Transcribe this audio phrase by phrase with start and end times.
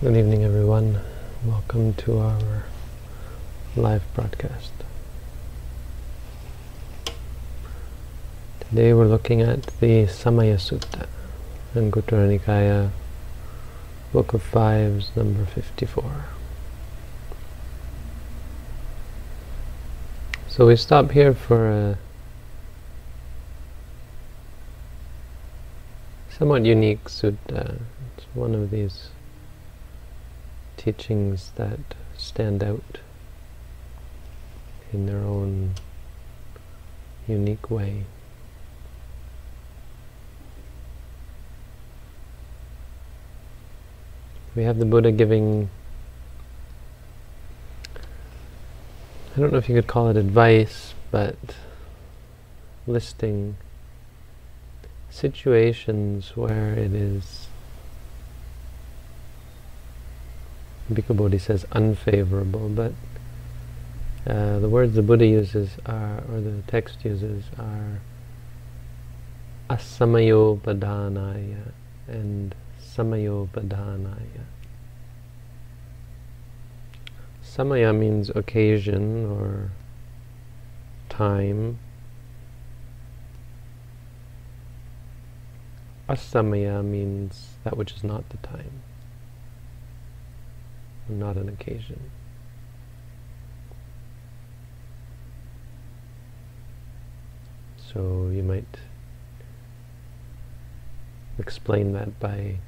[0.00, 1.00] Good evening, everyone.
[1.44, 2.62] Welcome to our
[3.74, 4.70] live broadcast.
[8.60, 11.08] Today we're looking at the Samaya Sutta,
[11.74, 12.90] Anguttara Nikaya,
[14.12, 16.26] Book of Fives, number 54.
[20.46, 21.98] So we stop here for a
[26.30, 27.80] somewhat unique sutta.
[28.16, 29.08] It's one of these
[30.92, 31.78] teachings that
[32.16, 33.00] stand out
[34.90, 35.74] in their own
[37.26, 38.04] unique way.
[44.56, 45.68] We have the Buddha giving,
[49.36, 51.36] I don't know if you could call it advice, but
[52.86, 53.58] listing
[55.10, 57.47] situations where it is
[60.92, 62.92] Bhikkhu Bodhi says unfavorable, but
[64.26, 68.00] uh, the words the Buddha uses are, or the text uses are
[69.68, 71.72] asamayo padanaya
[72.06, 74.44] and samayo padanaya.
[77.44, 79.70] Samaya means occasion or
[81.10, 81.78] time.
[86.08, 88.82] Asamaya means that which is not the time
[91.08, 92.00] not an occasion.
[97.92, 98.78] So you might
[101.38, 102.58] explain that by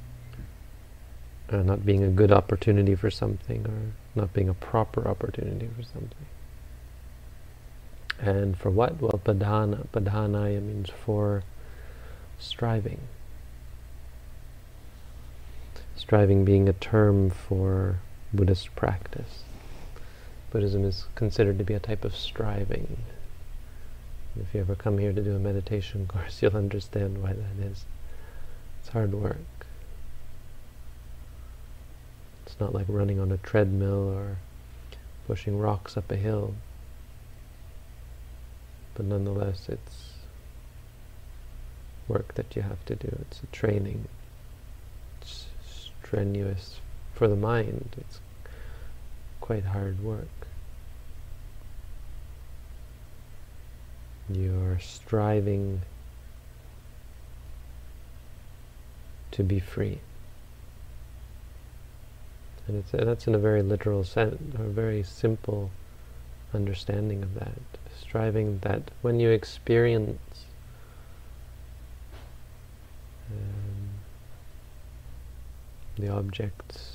[1.49, 5.83] uh, not being a good opportunity for something or not being a proper opportunity for
[5.83, 6.25] something.
[8.19, 9.01] And for what?
[9.01, 9.87] Well, padana.
[9.87, 11.43] Padhanaya means for
[12.39, 12.99] striving.
[15.95, 17.99] Striving being a term for
[18.33, 19.43] Buddhist practice.
[20.51, 22.97] Buddhism is considered to be a type of striving.
[24.39, 27.85] If you ever come here to do a meditation course, you'll understand why that is.
[28.79, 29.37] It's hard work.
[32.45, 34.37] It's not like running on a treadmill or
[35.27, 36.55] pushing rocks up a hill.
[38.95, 40.13] But nonetheless, it's
[42.07, 43.17] work that you have to do.
[43.21, 44.07] It's a training.
[45.21, 46.80] It's strenuous
[47.21, 47.95] for the mind.
[47.99, 48.19] It's
[49.41, 50.47] quite hard work.
[54.27, 55.83] You're striving
[59.29, 59.99] to be free.
[62.67, 65.69] And it's, that's in a very literal sense, a very simple
[66.55, 67.61] understanding of that.
[67.99, 70.45] Striving that when you experience
[73.29, 73.89] um,
[75.99, 76.90] the objects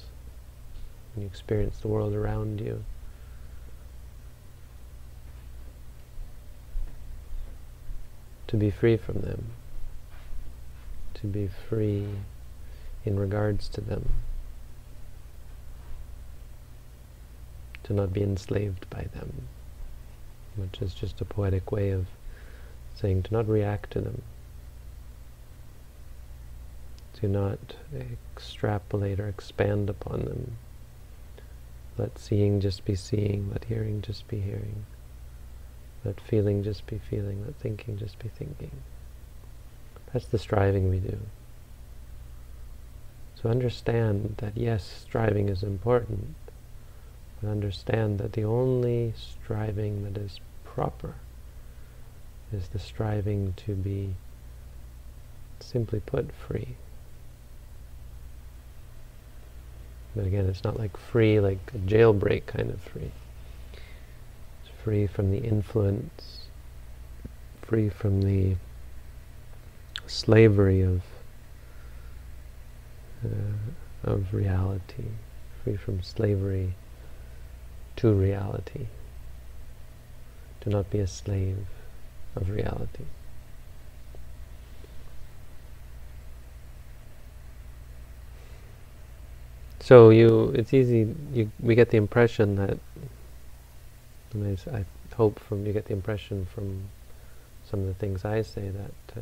[1.17, 2.85] when you experience the world around you.
[8.49, 9.47] To be free from them,
[11.15, 12.07] to be free
[13.05, 14.13] in regards to them,
[17.85, 19.49] to not be enslaved by them,
[20.55, 22.07] which is just a poetic way of
[22.95, 24.23] saying to not react to them,
[27.15, 27.75] to not
[28.37, 30.57] extrapolate or expand upon them,
[31.99, 34.85] let seeing just be seeing, let hearing just be hearing.
[36.05, 38.71] Let feeling just be feeling, let thinking just be thinking.
[40.13, 41.19] That's the striving we do.
[43.35, 46.35] So understand that yes, striving is important,
[47.41, 51.15] but understand that the only striving that is proper
[52.53, 54.15] is the striving to be,
[55.61, 56.77] simply put, free.
[60.17, 63.13] But again, it's not like free, like a jailbreak kind of free.
[63.75, 66.47] It's free from the influence,
[67.61, 68.57] free from the
[70.07, 71.03] slavery of
[73.23, 75.11] uh, of reality,
[75.63, 76.75] free from slavery
[77.97, 78.87] to reality.
[80.63, 81.67] Do not be a slave
[82.35, 83.05] of reality.
[89.87, 91.15] So you, it's easy.
[91.33, 92.77] You, we get the impression that,
[94.75, 94.85] I,
[95.15, 96.89] hope from you get the impression from
[97.71, 99.21] some of the things I say that uh,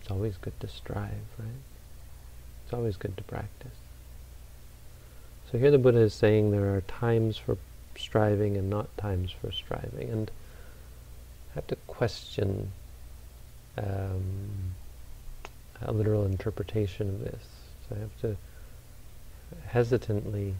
[0.00, 1.62] it's always good to strive, right?
[2.64, 3.74] It's always good to practice.
[5.50, 7.58] So here the Buddha is saying there are times for
[7.98, 10.30] striving and not times for striving, and
[11.50, 12.70] I have to question
[13.76, 14.74] um,
[15.82, 17.42] a literal interpretation of this.
[17.88, 18.36] So I have to
[19.68, 20.54] hesitantly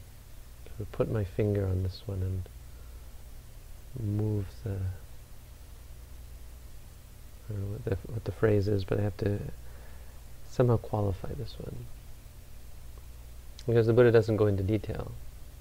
[0.67, 2.43] sort of put my finger on this one and
[4.01, 4.77] move the
[7.49, 9.39] I don't know what the, what the phrase is, but I have to
[10.49, 11.87] somehow qualify this one.
[13.67, 15.13] Because the Buddha doesn't go into detail.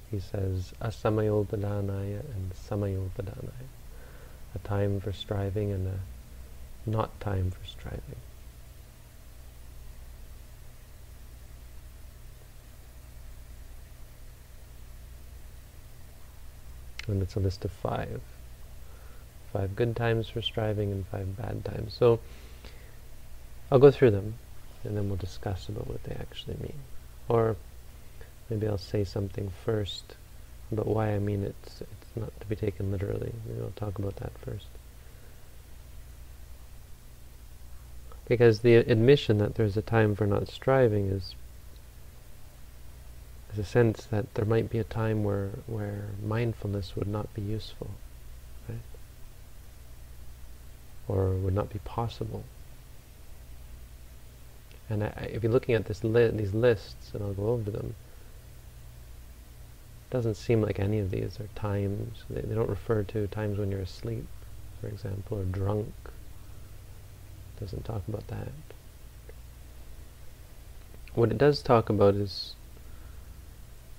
[0.10, 3.68] He says, asamayopadanaya and samayopadanaya.
[4.54, 8.02] A time for striving and a not time for striving.
[17.12, 18.22] And it's a list of five.
[19.52, 21.94] Five good times for striving and five bad times.
[21.94, 22.20] So
[23.70, 24.36] I'll go through them
[24.84, 26.80] and then we'll discuss about what they actually mean.
[27.28, 27.58] Or
[28.50, 30.16] maybe I'll say something first
[30.72, 33.34] about why I mean it's, it's not to be taken literally.
[33.46, 34.68] Maybe I'll talk about that first.
[38.28, 41.36] Because the admission that there's a time for not striving is
[43.54, 47.42] is a sense that there might be a time where, where mindfulness would not be
[47.42, 47.92] useful,
[48.70, 48.78] right?
[51.08, 52.44] Or would not be possible.
[54.90, 57.96] And I, if you're looking at this li these lists, and I'll go over them,
[60.10, 62.24] it doesn't seem like any of these are times.
[62.30, 64.28] They, they don't refer to times when you're asleep,
[64.80, 65.94] for example, or drunk.
[67.56, 68.50] It doesn't talk about that.
[71.14, 72.56] What it does talk about is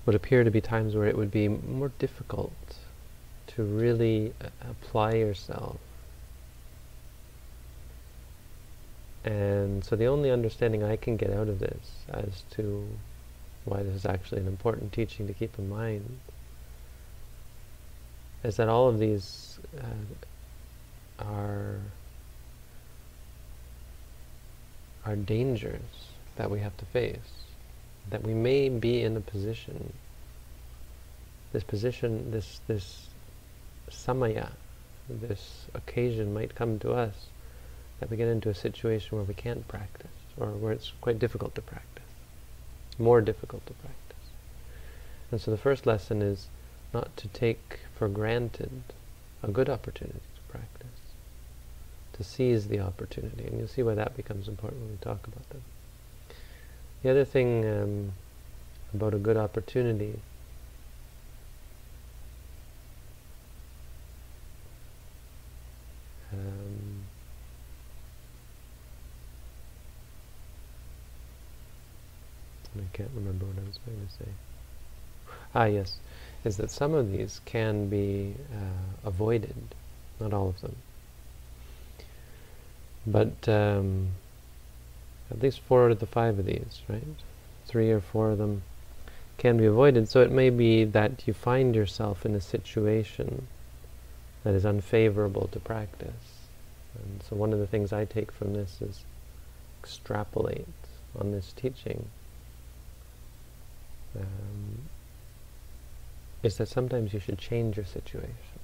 [0.05, 2.53] would appear to be times where it would be more difficult
[3.47, 4.33] to really
[4.69, 5.77] apply yourself.
[9.23, 12.85] And so the only understanding I can get out of this as to
[13.63, 16.19] why this is actually an important teaching to keep in mind
[18.43, 21.79] is that all of these uh, are
[25.05, 25.81] are dangers
[26.35, 27.42] that we have to face
[28.09, 29.93] that we may be in a position,
[31.51, 33.07] this position, this, this
[33.89, 34.49] samaya,
[35.09, 37.27] this occasion might come to us
[37.99, 41.55] that we get into a situation where we can't practice, or where it's quite difficult
[41.55, 42.03] to practice,
[42.97, 43.99] more difficult to practice.
[45.31, 46.47] And so the first lesson is
[46.93, 48.83] not to take for granted
[49.41, 50.99] a good opportunity to practice,
[52.13, 53.45] to seize the opportunity.
[53.45, 55.61] And you'll see why that becomes important when we talk about them.
[57.03, 58.13] The other thing um,
[58.93, 60.19] about a good opportunity
[66.31, 67.03] um,
[72.75, 74.31] I can't remember what I was going to say.
[75.53, 75.97] Ah, yes,
[76.43, 79.75] is that some of these can be uh, avoided,
[80.19, 80.75] not all of them.
[83.05, 84.13] But um,
[85.33, 87.03] at least four out of the five of these, right?
[87.65, 88.61] Three or four of them
[89.37, 90.07] can be avoided.
[90.07, 93.47] So it may be that you find yourself in a situation
[94.43, 96.47] that is unfavorable to practice.
[96.95, 99.03] And so one of the things I take from this is
[99.81, 100.67] extrapolate
[101.17, 102.07] on this teaching.
[104.15, 104.83] Um,
[106.43, 108.59] is that sometimes you should change your situation.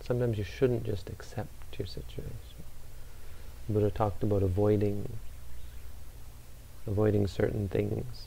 [0.00, 2.32] Sometimes you shouldn't just accept your situation.
[3.68, 5.08] Buddha talked about avoiding
[6.86, 8.24] avoiding certain things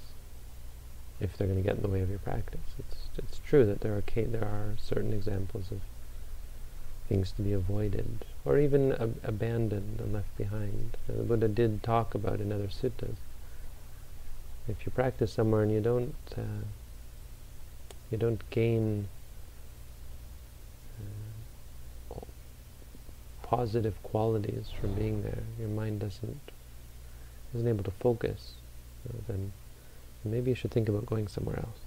[1.19, 2.59] if they're going to get in the way of your practice.
[2.77, 5.81] It's it's true that there are there are certain examples of
[7.07, 10.95] things to be avoided or even ab abandoned and left behind.
[11.07, 13.15] the Buddha did talk about in other suttas.
[14.67, 16.63] If you practice somewhere and you don't uh,
[18.11, 19.07] you don't gain
[22.11, 22.19] uh,
[23.43, 26.39] positive qualities from being there, your mind doesn't
[27.53, 28.53] isn't able to focus,
[29.27, 29.51] then
[30.23, 31.79] maybe you should think about going somewhere else.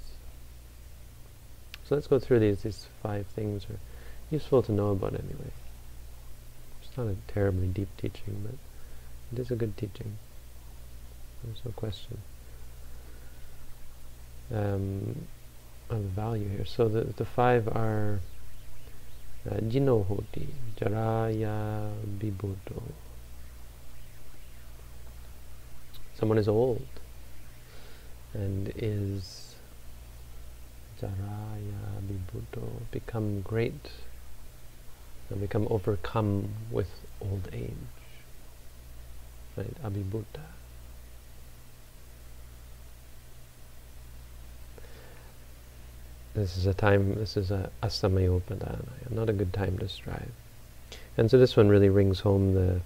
[1.85, 2.62] So let's go through these.
[2.62, 3.78] These five things are
[4.31, 5.52] useful to know about anyway.
[6.83, 8.54] It's not a terribly deep teaching, but
[9.33, 10.19] it is a good teaching.
[11.45, 12.19] There's no question
[14.54, 15.26] um,
[15.90, 16.64] of value here.
[16.64, 18.21] So the, the five are
[19.50, 20.47] uh, Jinohoti,
[20.78, 22.83] Jaraya Bibuto,
[26.22, 26.86] someone is old
[28.32, 29.56] and is
[31.00, 32.62] jaraya bibuddho,
[32.92, 33.90] become great
[35.28, 37.72] and become overcome with old age.
[39.56, 39.74] Right?
[39.82, 40.46] Abhibuddha.
[46.34, 50.30] This is a time, this is a asamayopadanaya, not a good time to strive.
[51.16, 52.80] And so this one really rings home the,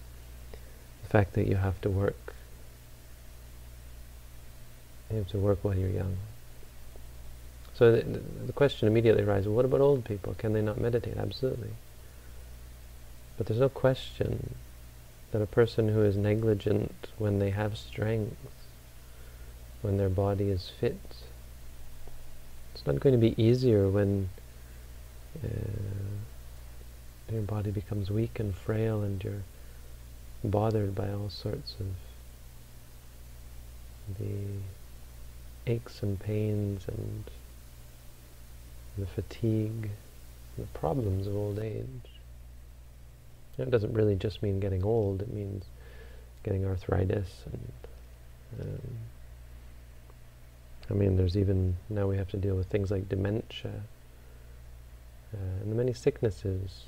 [1.03, 2.26] the fact that you have to work
[5.11, 6.17] you have to work while you're young.
[7.75, 10.35] So the, the question immediately arises, what about old people?
[10.39, 11.17] Can they not meditate?
[11.17, 11.71] Absolutely.
[13.37, 14.55] But there's no question
[15.31, 18.37] that a person who is negligent when they have strength,
[19.83, 20.97] when their body is fit,
[22.75, 24.31] it's not going to be easier when
[25.45, 25.49] uh,
[27.31, 29.43] your body becomes weak and frail and you're
[30.45, 31.87] bothered by all sorts of
[34.19, 34.61] the
[35.67, 37.25] aches and pains and
[38.99, 39.91] the fatigue,
[40.57, 41.85] the problems of old age.
[43.59, 45.65] It doesn't really just mean getting old, it means
[46.43, 47.73] getting arthritis and
[48.61, 48.99] um,
[50.91, 53.83] I mean there's even, now we have to deal with things like dementia
[55.35, 56.85] uh, and the many sicknesses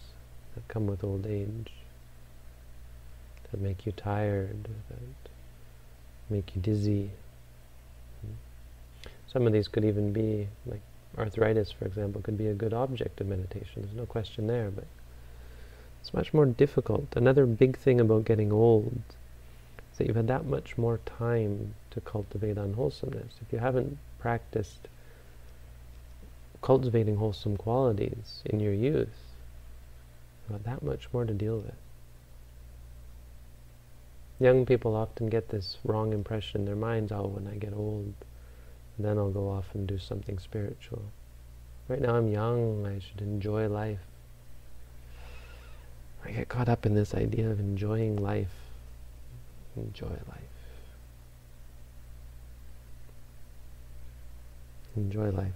[0.55, 1.73] that come with old age
[3.51, 5.31] that make you tired, that
[6.31, 7.11] make you dizzy.
[9.33, 10.81] Some of these could even be, like
[11.17, 13.83] arthritis, for example, could be a good object of meditation.
[13.83, 14.85] There's no question there, but
[16.01, 17.09] it's much more difficult.
[17.15, 19.03] Another big thing about getting old
[19.93, 23.35] is that you've had that much more time to cultivate unwholesomeness.
[23.43, 24.89] If you haven't practiced
[26.63, 29.09] cultivating wholesome qualities in your youth,
[30.49, 31.75] you've got that much more to deal with.
[34.41, 38.15] Young people often get this wrong impression in their minds, oh, when I get old,
[39.05, 41.03] then I'll go off and do something spiritual.
[41.89, 44.01] Right now I'm young, I should enjoy life.
[46.25, 48.53] I get caught up in this idea of enjoying life.
[49.77, 50.43] Enjoy life.
[54.97, 55.53] Enjoy life.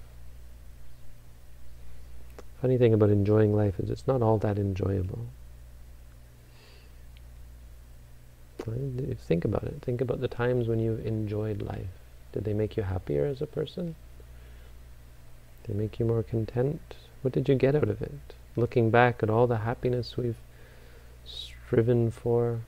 [2.61, 5.26] Funny thing about enjoying life is it's not all that enjoyable.
[9.26, 9.82] Think about it.
[9.82, 11.88] Think about the times when you've enjoyed life.
[12.33, 13.95] Did they make you happier as a person?
[15.65, 16.81] Did they make you more content?
[17.23, 18.35] What did you get out of it?
[18.57, 20.41] Looking back at all the happiness we've
[21.25, 22.61] striven for,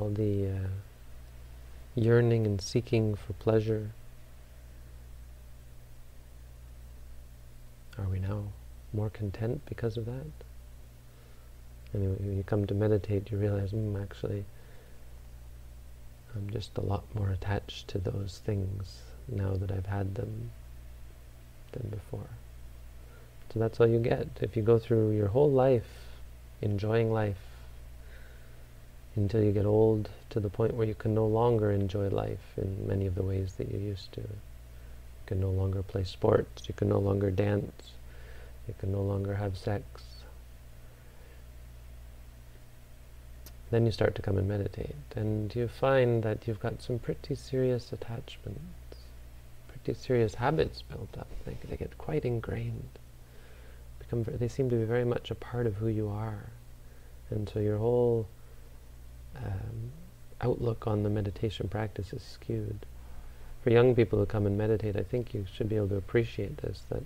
[0.00, 0.68] all the uh,
[1.94, 3.90] yearning and seeking for pleasure,
[7.98, 8.44] are we now
[8.92, 10.26] more content because of that?
[11.92, 14.44] And when you come to meditate, you realize, mm, actually,
[16.34, 20.50] I'm just a lot more attached to those things now that I've had them
[21.72, 22.28] than before.
[23.52, 24.28] So that's all you get.
[24.40, 25.86] If you go through your whole life
[26.60, 27.38] enjoying life
[29.16, 32.86] until you get old to the point where you can no longer enjoy life in
[32.88, 34.20] many of the ways that you used to.
[34.20, 37.92] You can no longer play sports, you can no longer dance,
[38.66, 39.84] you can no longer have sex,
[43.74, 47.34] Then you start to come and meditate, and you find that you've got some pretty
[47.34, 48.60] serious attachments,
[49.66, 51.26] pretty serious habits built up.
[51.44, 53.00] They, they get quite ingrained.
[53.98, 56.50] Become, they seem to be very much a part of who you are.
[57.30, 58.28] And so your whole
[59.34, 59.90] um,
[60.40, 62.86] outlook on the meditation practice is skewed.
[63.64, 66.58] For young people who come and meditate, I think you should be able to appreciate
[66.58, 67.02] this, that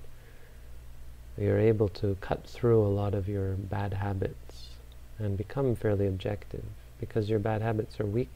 [1.39, 4.69] you're able to cut through a lot of your bad habits
[5.19, 6.65] and become fairly objective
[7.01, 8.29] because your bad habits are weak.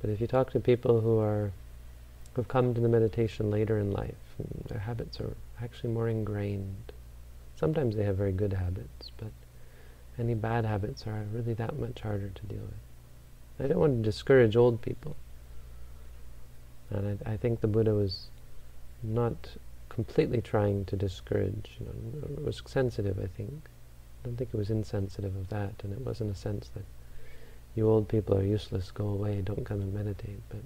[0.00, 1.52] But if you talk to people who are
[2.34, 4.14] who've come to the meditation later in life,
[4.68, 6.92] their habits are actually more ingrained.
[7.56, 9.30] Sometimes they have very good habits, but
[10.18, 13.64] any bad habits are really that much harder to deal with.
[13.64, 15.16] I don't want to discourage old people.
[16.90, 18.26] And I, I think the Buddha was
[19.02, 19.56] not
[19.88, 23.62] completely trying to discourage, you know, was sensitive, I think.
[24.24, 26.84] I don't think it was insensitive of that, and it wasn't a sense that
[27.74, 30.40] you old people are useless, go away, don't come and meditate.
[30.48, 30.60] But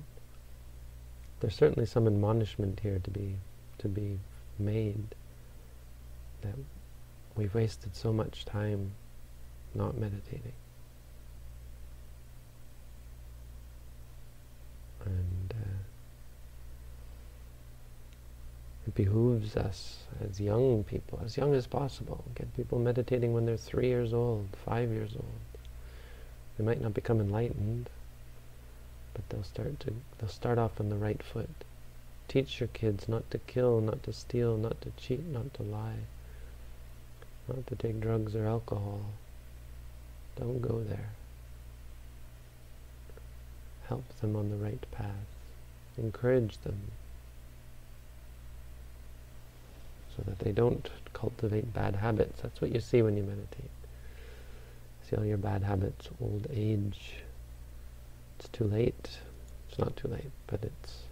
[1.40, 3.34] there's certainly some admonishment here to be
[3.78, 4.20] to be
[4.60, 5.14] made
[6.42, 6.54] that
[7.36, 8.92] we've wasted so much time
[9.74, 10.52] not meditating.
[15.04, 15.78] And uh,
[18.88, 23.58] it behooves us as young people, as young as possible, get people meditating when they're
[23.58, 25.60] three years old, five years old.
[26.56, 27.90] They might not become enlightened,
[29.12, 31.50] but they'll start to they'll start off on the right foot.
[32.28, 36.06] Teach your kids not to kill, not to steal, not to cheat, not to lie,
[37.46, 39.02] not to take drugs or alcohol.
[40.36, 41.10] Don't go there.
[43.88, 45.26] Help them on the right path.
[45.98, 46.92] Encourage them
[50.18, 52.40] so that they don't cultivate bad habits.
[52.42, 53.70] That's what you see when you meditate.
[55.08, 57.14] See all your bad habits, old age.
[58.38, 59.18] It's too late.
[59.68, 61.02] It's not too late, but it's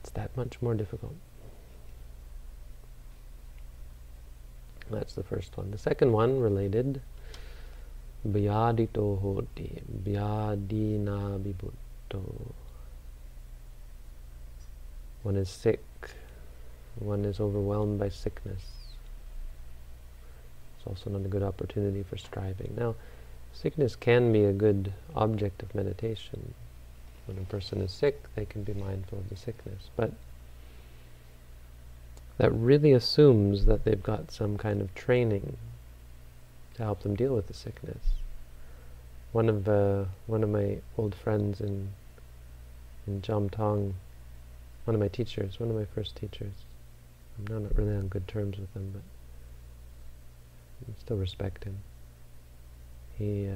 [0.00, 1.14] it's that much more difficult.
[4.90, 5.70] That's the first one.
[5.70, 7.00] The second one, related,
[8.26, 12.52] Vyadito hoti, Vyadina bibutto.
[15.22, 15.80] One is sick,
[17.00, 18.62] one is overwhelmed by sickness.
[20.76, 22.74] It's also not a good opportunity for striving.
[22.76, 22.94] Now,
[23.52, 26.54] sickness can be a good object of meditation.
[27.26, 29.90] When a person is sick, they can be mindful of the sickness.
[29.96, 30.12] But
[32.38, 35.56] that really assumes that they've got some kind of training
[36.74, 38.14] to help them deal with the sickness.
[39.32, 41.90] One of uh, one of my old friends in
[43.06, 43.94] in Chom Tong,
[44.84, 46.64] one of my teachers, one of my first teachers.
[47.38, 49.02] I'm not really on good terms with him, but
[50.88, 51.78] I still respect him.
[53.18, 53.52] He, uh,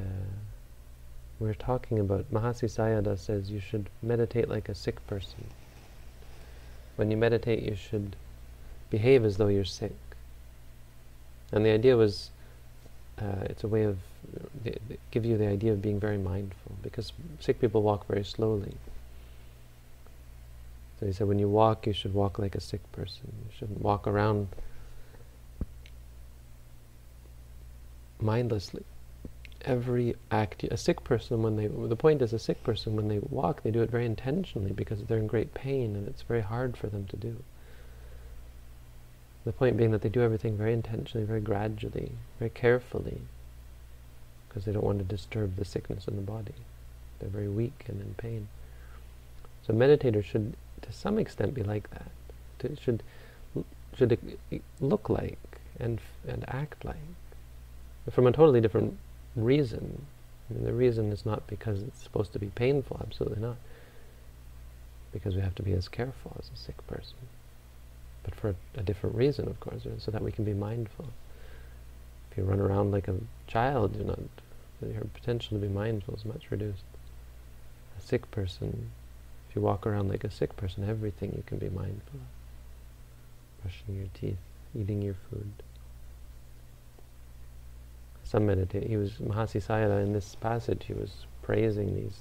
[1.41, 5.45] we are talking about, Mahasi Sayadaw says you should meditate like a sick person.
[6.97, 8.17] When you meditate, you should
[8.91, 9.97] behave as though you're sick.
[11.53, 12.31] And the idea was,
[13.19, 13.99] uh, it's a way of,
[14.63, 14.77] the,
[15.11, 18.75] give you the idea of being very mindful, because sick people walk very slowly.
[21.05, 23.31] So he said, when you walk, you should walk like a sick person.
[23.45, 24.49] You shouldn't walk around
[28.19, 28.85] mindlessly.
[29.67, 33.19] Every act, a sick person, when they, the point is a sick person, when they
[33.19, 36.75] walk, they do it very intentionally because they're in great pain and it's very hard
[36.75, 37.37] for them to do.
[39.45, 43.21] The point being that they do everything very intentionally, very gradually, very carefully,
[44.49, 46.55] because they don't want to disturb the sickness in the body.
[47.19, 48.49] They're very weak and in pain.
[49.67, 52.11] So meditators should, to some extent, be like that.
[52.81, 53.03] Should
[53.97, 54.19] should
[54.81, 55.39] look like
[55.79, 56.97] and and act like,
[58.11, 58.97] from a totally different
[59.37, 60.07] reason.
[60.49, 63.01] I mean, the reason is not because it's supposed to be painful.
[63.01, 63.57] Absolutely not.
[65.13, 67.17] Because we have to be as careful as a sick person
[68.25, 71.07] but for a, different reason, of course, so that we can be mindful.
[72.31, 73.15] If you run around like a
[73.47, 74.19] child, you're not,
[74.83, 76.83] your potential to be mindful is much reduced.
[77.99, 78.91] A sick person,
[79.55, 83.63] you walk around like a sick person, everything you can be mindful of.
[83.63, 84.39] Brushing your teeth,
[84.79, 85.53] eating your food.
[88.25, 88.89] Some meditate.
[88.89, 90.85] He was Mahasi Sayadaw in this passage.
[90.87, 92.21] He was praising these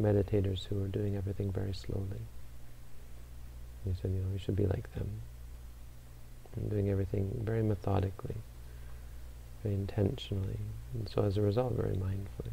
[0.00, 2.22] meditators who were doing everything very slowly.
[3.84, 5.08] He said, you know, we should be like them.
[6.56, 8.36] And doing everything very methodically,
[9.62, 10.58] very intentionally,
[10.94, 12.52] and so as a result, very mindfully.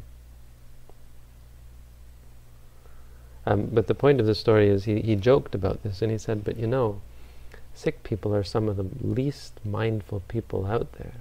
[3.44, 6.18] Um, but the point of the story is he, he joked about this and he
[6.18, 7.00] said, but you know,
[7.74, 11.14] sick people are some of the least mindful people out there.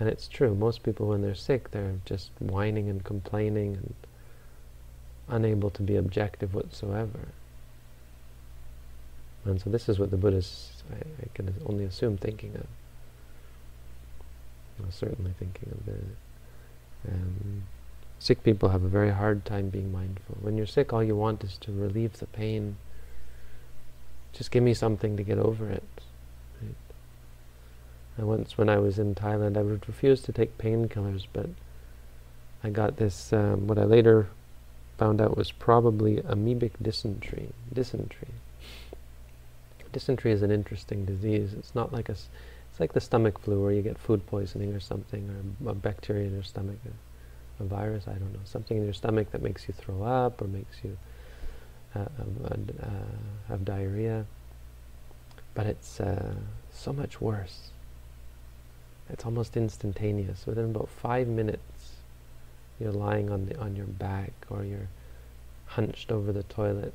[0.00, 3.94] And it's true, most people when they're sick, they're just whining and complaining and
[5.28, 7.28] unable to be objective whatsoever.
[9.44, 12.66] And so this is what the Buddha's, I, I can only assume, thinking of.
[14.78, 17.62] Well, certainly thinking of the um,
[18.18, 20.36] sick people have a very hard time being mindful.
[20.40, 22.76] When you're sick, all you want is to relieve the pain.
[24.32, 25.84] Just give me something to get over it.
[26.60, 26.74] Right?
[28.16, 31.48] And once when I was in Thailand, I would refuse to take painkillers, but
[32.62, 34.28] I got this, um, what I later
[34.96, 37.50] found out was probably amoebic dysentery.
[37.72, 38.34] Dysentery
[39.92, 41.54] dysentery is an interesting disease.
[41.54, 44.80] It's not like a, it's like the stomach flu where you get food poisoning or
[44.80, 46.76] something, or a bacteria in your stomach,
[47.60, 50.46] a, virus, I don't know, something in your stomach that makes you throw up or
[50.46, 50.96] makes you
[51.94, 52.88] uh, uh, uh,
[53.48, 54.26] have diarrhea.
[55.54, 56.34] But it's uh,
[56.72, 57.70] so much worse.
[59.10, 60.46] It's almost instantaneous.
[60.46, 61.96] Within about five minutes,
[62.78, 64.88] you're lying on the on your back or you're
[65.66, 66.94] hunched over the toilet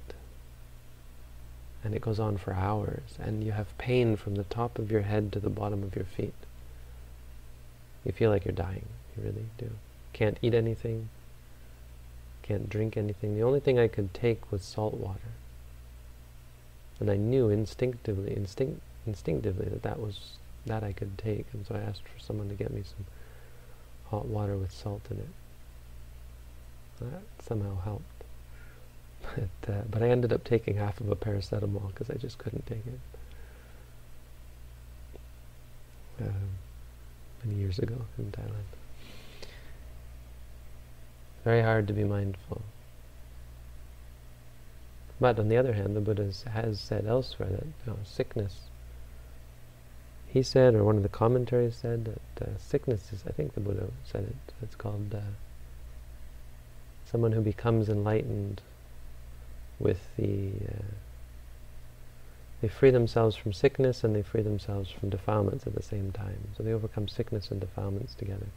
[1.83, 5.01] and it goes on for hours, and you have pain from the top of your
[5.01, 6.33] head to the bottom of your feet.
[8.05, 9.69] You feel like you're dying, you really do.
[10.13, 11.09] Can't eat anything,
[12.43, 13.35] can't drink anything.
[13.35, 15.33] The only thing I could take was salt water.
[16.99, 21.75] And I knew instinctively, instinct, instinctively that that was that I could take, and so
[21.75, 23.05] I asked for someone to get me some
[24.09, 25.27] hot water with salt in it.
[27.01, 28.05] That somehow helped.
[29.23, 32.65] But, uh, but I ended up taking half of a paracetamol because I just couldn't
[32.65, 32.99] take it.
[36.21, 36.49] Um,
[37.43, 38.82] many years ago in Thailand.
[41.43, 42.61] Very hard to be mindful.
[45.19, 48.61] But on the other hand, the Buddha has said elsewhere that you know, sickness,
[50.27, 53.61] he said, or one of the commentaries said, that uh, sickness is, I think the
[53.61, 55.19] Buddha said it, it's called uh,
[57.05, 58.61] someone who becomes enlightened
[59.79, 60.83] with the uh,
[62.63, 66.47] they free themselves from sickness and they free themselves from defilements at the same time.
[66.55, 68.47] So they overcome sickness and defilements together.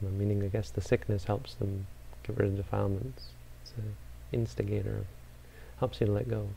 [0.00, 1.86] Meaning, I guess the sickness helps them
[2.22, 3.28] get rid of defilements.
[3.62, 3.96] It's an
[4.32, 5.04] instigator,
[5.78, 6.48] helps you to let go.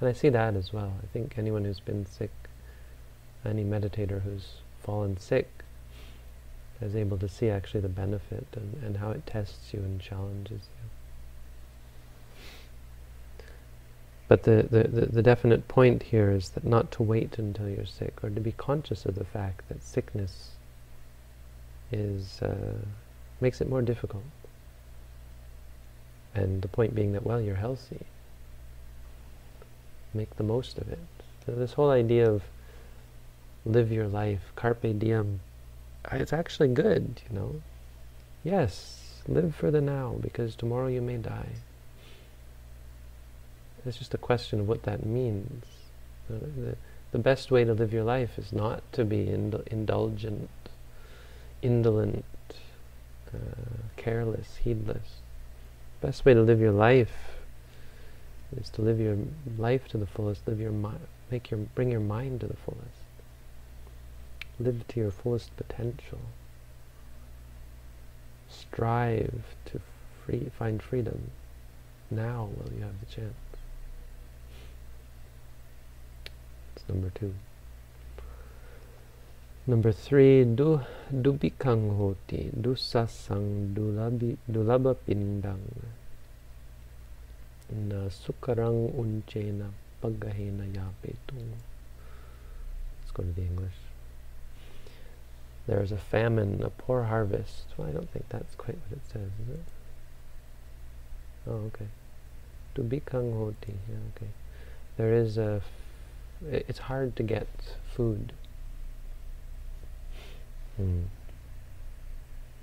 [0.00, 0.92] And I see that as well.
[1.02, 2.32] I think anyone who's been sick,
[3.44, 5.48] any meditator who's fallen sick,
[6.80, 10.62] is able to see actually the benefit and, and how it tests you and challenges
[10.62, 10.88] you.
[14.26, 17.84] But the, the, the, the, definite point here is that not to wait until you're
[17.84, 20.52] sick, or to be conscious of the fact that sickness
[21.92, 22.74] is uh,
[23.40, 24.24] makes it more difficult.
[26.34, 28.06] And the point being that, well, you're healthy.
[30.14, 30.98] Make the most of it.
[31.44, 32.42] So this whole idea of
[33.64, 35.40] live your life, carpe diem,
[36.10, 37.62] it's actually good, you know.
[38.42, 41.54] Yes, live for the now, because tomorrow you may die.
[43.84, 45.64] It's just a question of what that means.
[46.28, 46.76] The, the,
[47.12, 50.48] the best way to live your life is not to be indul indulgent,
[51.62, 52.24] indolent,
[53.32, 53.38] uh,
[53.96, 55.20] careless, heedless.
[56.00, 57.36] Best way to live your life
[58.56, 59.16] is to live your
[59.56, 63.02] life to the fullest, live your mind, make your bring your mind to the fullest.
[64.58, 66.18] Live to your fullest potential.
[68.48, 69.80] Strive to
[70.24, 71.30] free, find freedom
[72.10, 73.34] now while you have the chance.
[76.76, 77.34] It's number two.
[79.64, 85.62] Number three, du dubikang hoti, dusasang dulabi, dulaba pindang,
[87.70, 89.70] na sukarang unche unchena
[90.02, 91.54] paggahena yapetung.
[92.98, 93.78] Let's go to the English.
[95.68, 97.66] There is a famine, a poor harvest.
[97.76, 99.68] Well, I don't think that's quite what it says, is it?
[101.46, 101.86] Oh, okay.
[102.74, 104.30] Dubikang hoti, yeah, okay.
[104.96, 105.62] There is a,
[106.50, 107.46] it's hard to get
[107.94, 108.32] food
[110.76, 111.02] Hmm.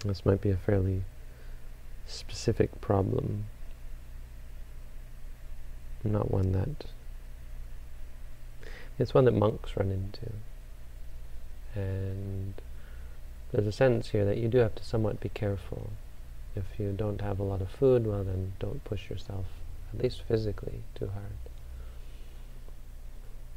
[0.06, 1.04] This might be a fairly
[2.06, 3.46] specific problem,
[6.04, 6.86] not one that
[9.00, 10.34] it's one that monks run into.
[11.74, 12.54] And
[13.52, 15.92] there's a sense here that you do have to somewhat be careful.
[16.56, 19.46] If you don't have a lot of food, well then don't push yourself,
[19.94, 21.38] at least physically, too hard.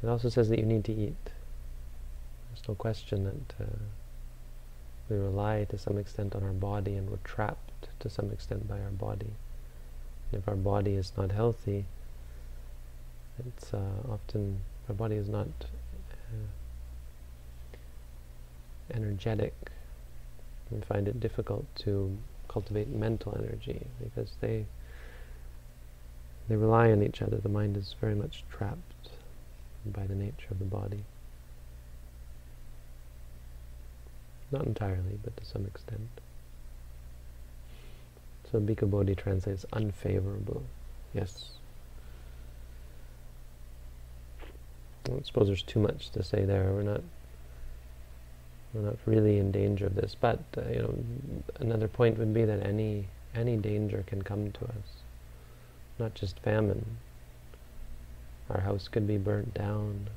[0.01, 1.31] It also says that you need to eat.
[2.49, 3.77] There's no question that uh,
[5.13, 8.79] we rely to some extent on our body and we're trapped to some extent by
[8.79, 9.31] our body.
[10.31, 11.85] And if our body is not healthy,
[13.47, 15.47] it's uh, often, our body is not
[16.31, 16.47] uh,
[18.93, 19.53] energetic.
[20.71, 24.65] We find it difficult to cultivate mental energy because they
[26.49, 27.37] they rely on each other.
[27.37, 29.09] The mind is very much trapped
[29.85, 31.05] by the nature of the body.
[34.53, 36.07] Not entirely, but to some extent.
[38.51, 40.61] So Bhikkhu Bodhi translates unfavorable.
[41.11, 41.53] Yes.
[44.39, 46.71] I don't suppose there's too much to say there.
[46.71, 47.01] We're not
[48.75, 50.15] we're not really in danger of this.
[50.19, 50.95] But uh, you know,
[51.59, 55.01] another point would be that any any danger can come to us,
[55.97, 56.97] not just famine.
[58.51, 60.09] Our house could be burnt down.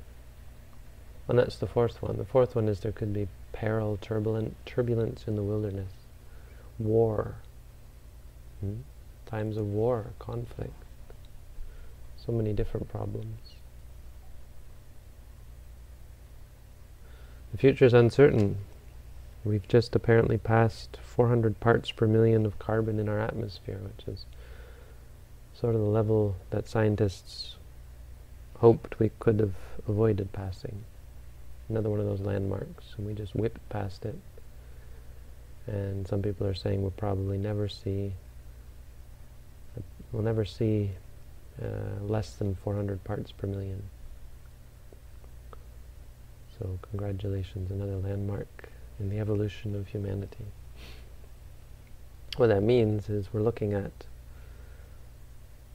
[1.27, 2.17] And that's the fourth one.
[2.17, 5.91] The fourth one is there could be peril, turbulent, turbulence in the wilderness,
[6.77, 7.35] war,
[8.59, 8.77] hmm?
[9.25, 10.73] times of war, conflict,
[12.15, 13.39] so many different problems.
[17.51, 18.57] The future is uncertain.
[19.43, 24.25] We've just apparently passed 400 parts per million of carbon in our atmosphere, which is
[25.53, 27.55] sort of the level that scientists
[28.59, 29.55] hoped we could have
[29.87, 30.83] avoided passing
[31.69, 34.17] another one of those landmarks, and we just whipped past it.
[35.67, 38.13] And some people are saying we'll probably never see,
[40.11, 40.91] we'll never see
[41.61, 43.83] uh, less than 400 parts per million.
[46.57, 50.45] So congratulations, another landmark in the evolution of humanity.
[52.37, 53.91] What that means is we're looking at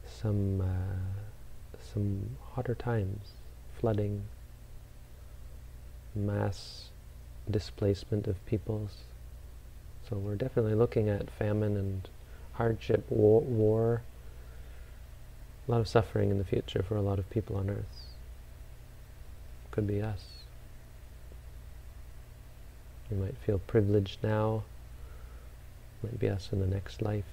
[0.07, 1.22] some uh,
[1.92, 3.33] some hotter times,
[3.78, 4.22] flooding,
[6.14, 6.90] mass
[7.51, 8.98] displacement of peoples.
[10.09, 12.09] So we're definitely looking at famine and
[12.55, 14.03] hardship, war, war,
[15.66, 18.14] a lot of suffering in the future for a lot of people on earth.
[19.70, 20.25] Could be us.
[23.11, 24.64] We might feel privileged now,
[26.03, 27.25] might be us in the next life,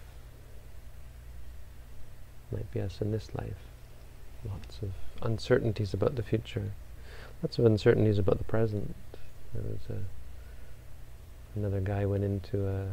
[2.51, 3.57] might be us in this life.
[4.47, 6.71] lots of uncertainties about the future,
[7.41, 8.95] lots of uncertainties about the present.
[9.53, 12.87] There was a, another guy went into a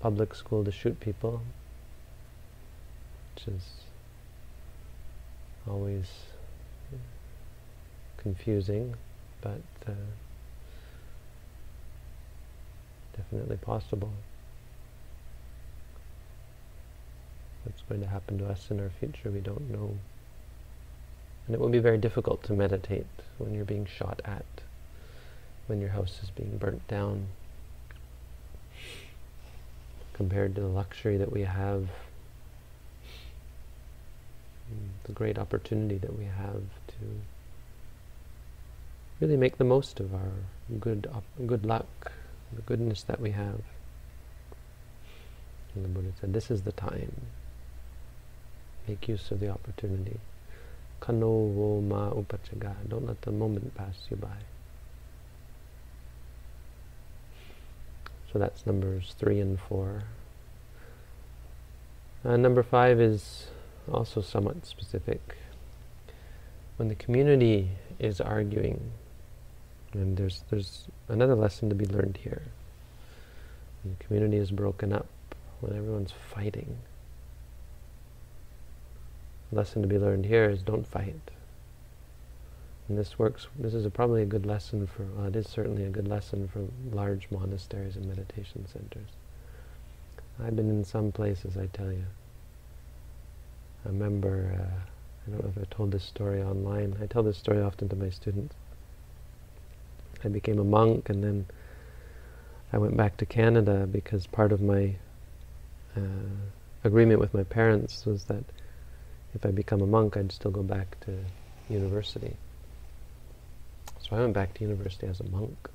[0.00, 1.42] public school to shoot people,
[3.34, 3.62] which is
[5.68, 6.06] always
[8.18, 8.94] confusing,
[9.40, 9.92] but uh,
[13.16, 14.12] definitely possible.
[17.64, 19.96] What's going to happen to us in our future, we don't know.
[21.48, 23.06] And it will be very difficult to meditate
[23.38, 24.44] when you're being shot at,
[25.66, 27.28] when your house is being burnt down,
[30.12, 31.88] compared to the luxury that we have,
[35.04, 37.22] the great opportunity that we have to
[39.20, 40.32] really make the most of our
[40.78, 41.10] good
[41.46, 42.12] good luck,
[42.54, 43.62] the goodness that we have.
[45.74, 47.12] And the Buddha said, this is the time.
[48.86, 50.20] Make use of the opportunity.
[51.00, 52.74] Khano vo ma upaccaga.
[52.88, 54.28] Don't let the moment pass you by.
[58.32, 60.04] So that's numbers three and four.
[62.24, 63.46] Uh, number five is
[63.90, 65.36] also somewhat specific.
[66.76, 68.92] When the community is arguing,
[69.92, 72.42] and there's there's another lesson to be learned here.
[73.82, 75.08] When the community is broken up,
[75.60, 76.76] when everyone's fighting.
[79.52, 81.30] Lesson to be learned here is don't fight.
[82.88, 85.84] And this works, this is a, probably a good lesson for, well, it is certainly
[85.84, 89.10] a good lesson for large monasteries and meditation centers.
[90.42, 92.04] I've been in some places, I tell you.
[93.84, 94.80] I remember, uh,
[95.26, 96.96] I don't know if I told this story online.
[97.02, 98.54] I tell this story often to my students.
[100.24, 101.46] I became a monk and then
[102.72, 104.96] I went back to Canada because part of my
[105.96, 106.00] uh,
[106.84, 108.44] agreement with my parents was that
[109.34, 111.18] if I become a monk, I'd still go back to
[111.68, 112.36] university.
[114.00, 115.68] So I went back to university as a monk.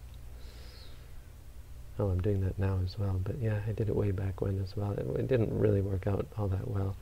[1.99, 4.59] Oh, I'm doing that now as well, but yeah, I did it way back when
[4.63, 4.93] as well.
[4.93, 6.95] It, it didn't really work out all that well.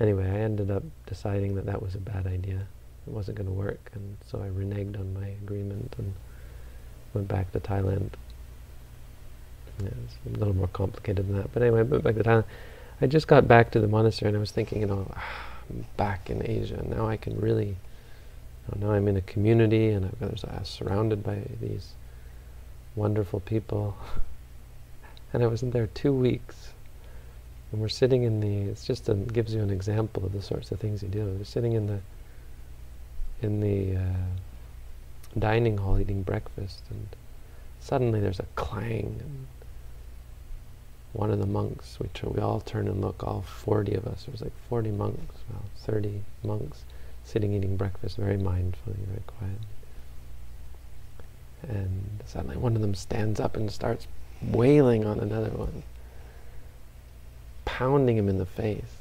[0.00, 2.66] Anyway, I ended up deciding that that was a bad idea.
[3.06, 6.12] It wasn't going to work, and so I reneged on my agreement and
[7.12, 8.10] went back to Thailand.
[9.80, 11.52] Yeah, it's a little more complicated than that.
[11.52, 12.44] But anyway, I went back to Thailand.
[13.04, 15.06] I just got back to the monastery and I was thinking, you know,
[15.68, 16.82] I'm back in Asia.
[16.88, 17.76] Now I can really, you
[18.80, 21.90] know, now I'm in a community and i was uh, surrounded by these
[22.96, 23.94] wonderful people.
[25.34, 26.70] and I was in there two weeks.
[27.72, 30.72] And we're sitting in the, it's just a, gives you an example of the sorts
[30.72, 31.26] of things you do.
[31.26, 32.00] We're sitting in the,
[33.42, 37.06] in the, uh, dining hall eating breakfast and
[37.80, 39.46] suddenly there's a clang and
[41.14, 44.32] one of the monks, we, we all turn and look, all 40 of us, there
[44.32, 46.84] was like 40 monks, well, 30 monks
[47.24, 49.58] sitting eating breakfast very mindfully, very quiet.
[51.62, 54.06] And suddenly one of them stands up and starts
[54.42, 55.84] wailing on another one,
[57.64, 58.98] pounding him in the face,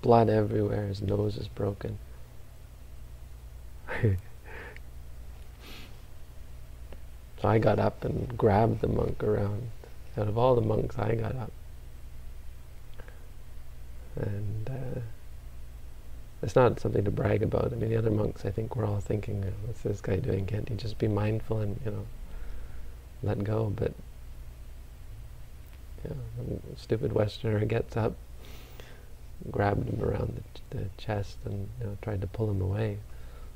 [0.00, 1.98] blood everywhere, his nose is broken.
[7.40, 9.70] So I got up and grabbed the monk around.
[10.18, 11.52] Out of all the monks, I got up.
[14.16, 15.00] And uh,
[16.42, 17.72] it's not something to brag about.
[17.72, 20.46] I mean, the other monks, I think, were all thinking, what's this guy doing?
[20.46, 22.06] Can't he just be mindful and, you know,
[23.22, 23.72] let go?
[23.74, 23.92] But,
[26.04, 28.14] you know, stupid Westerner gets up,
[29.50, 32.98] grabbed him around the, the chest and, you know, tried to pull him away,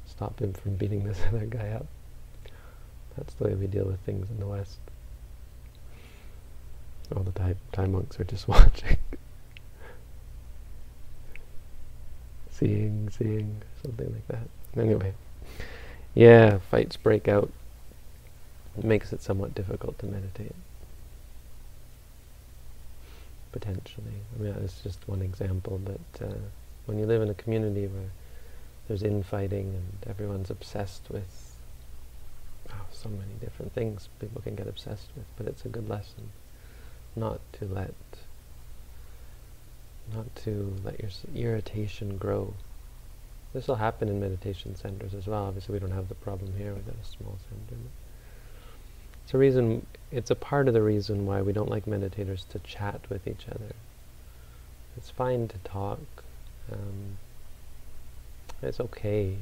[0.06, 1.86] stop him from beating this other guy up.
[3.16, 4.78] That's the way we deal with things in the West.
[7.14, 8.96] All the Thai, Thai monks are just watching.
[12.50, 14.80] seeing, seeing, something like that.
[14.80, 15.14] Anyway,
[16.14, 17.50] yeah, fights break out.
[18.78, 20.54] It makes it somewhat difficult to meditate.
[23.50, 24.22] Potentially.
[24.38, 26.34] I mean, that's just one example, but uh,
[26.86, 28.10] when you live in a community where
[28.86, 31.56] there's infighting and everyone's obsessed with
[32.70, 36.30] oh, so many different things people can get obsessed with, but it's a good lesson
[37.16, 37.94] not to let
[40.14, 41.10] not to let your
[41.52, 42.54] irritation grow.
[43.52, 45.44] This will happen in meditation centers as well.
[45.44, 46.72] Obviously, we don't have the problem here.
[46.72, 47.80] Got a small center.
[49.24, 49.86] It's a reason.
[50.10, 53.46] It's a part of the reason why we don't like meditators to chat with each
[53.48, 53.74] other.
[54.96, 56.00] It's fine to talk.
[56.72, 57.18] Um,
[58.62, 59.36] it's okay.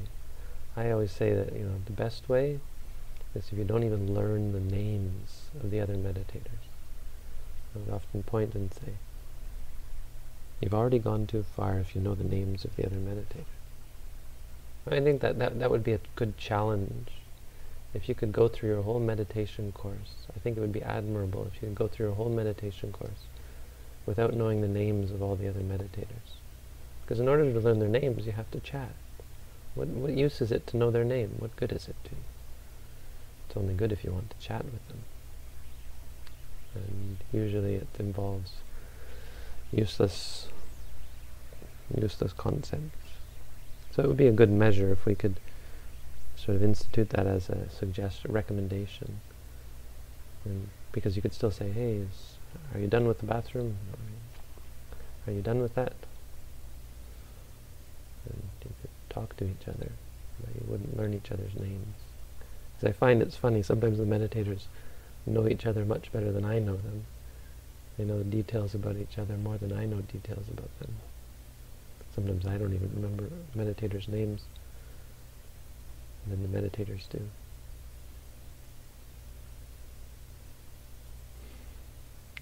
[0.76, 2.60] I always say that you know the best way
[3.34, 6.67] is if you don't even learn the names of the other meditators.
[7.86, 8.94] Would often point and say,
[10.60, 13.44] you've already gone too far if you know the names of the other meditators.
[14.90, 17.08] I think that, that that would be a good challenge.
[17.94, 21.46] If you could go through your whole meditation course, I think it would be admirable
[21.46, 23.26] if you could go through your whole meditation course
[24.06, 26.36] without knowing the names of all the other meditators.
[27.02, 28.92] Because in order to learn their names, you have to chat.
[29.74, 31.36] What, what use is it to know their name?
[31.38, 32.22] What good is it to you?
[33.46, 35.04] It's only good if you want to chat with them.
[36.86, 38.52] And usually it involves
[39.72, 40.48] useless,
[41.94, 42.96] useless concepts.
[43.90, 45.40] So it would be a good measure if we could
[46.36, 49.20] sort of institute that as a suggestion, recommendation.
[50.44, 52.38] And because you could still say, hey, is,
[52.74, 53.76] are you done with the bathroom?
[55.26, 55.94] Are you done with that?
[58.24, 59.90] And you could talk to each other,
[60.40, 61.96] but you wouldn't learn each other's names.
[62.74, 64.62] Because I find it's funny, sometimes the meditators
[65.28, 67.06] know each other much better than I know them.
[67.96, 70.96] They know details about each other more than I know details about them.
[72.14, 74.42] Sometimes I don't even remember meditators' names,
[76.24, 77.28] and then the meditators do.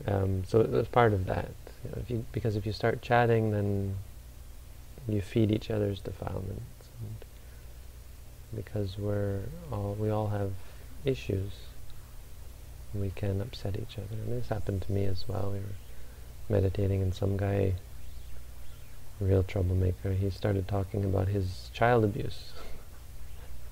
[0.07, 1.51] Um, so it was part of that.
[1.85, 3.96] You know, if you, because if you start chatting, then
[5.09, 6.62] you feed each other's defilements.
[8.55, 10.53] Because we're all, we all have
[11.05, 11.53] issues,
[12.94, 14.14] we can upset each other.
[14.14, 15.51] And this happened to me as well.
[15.53, 15.77] We were
[16.49, 17.75] meditating, and some guy,
[19.20, 22.53] real troublemaker, he started talking about his child abuse.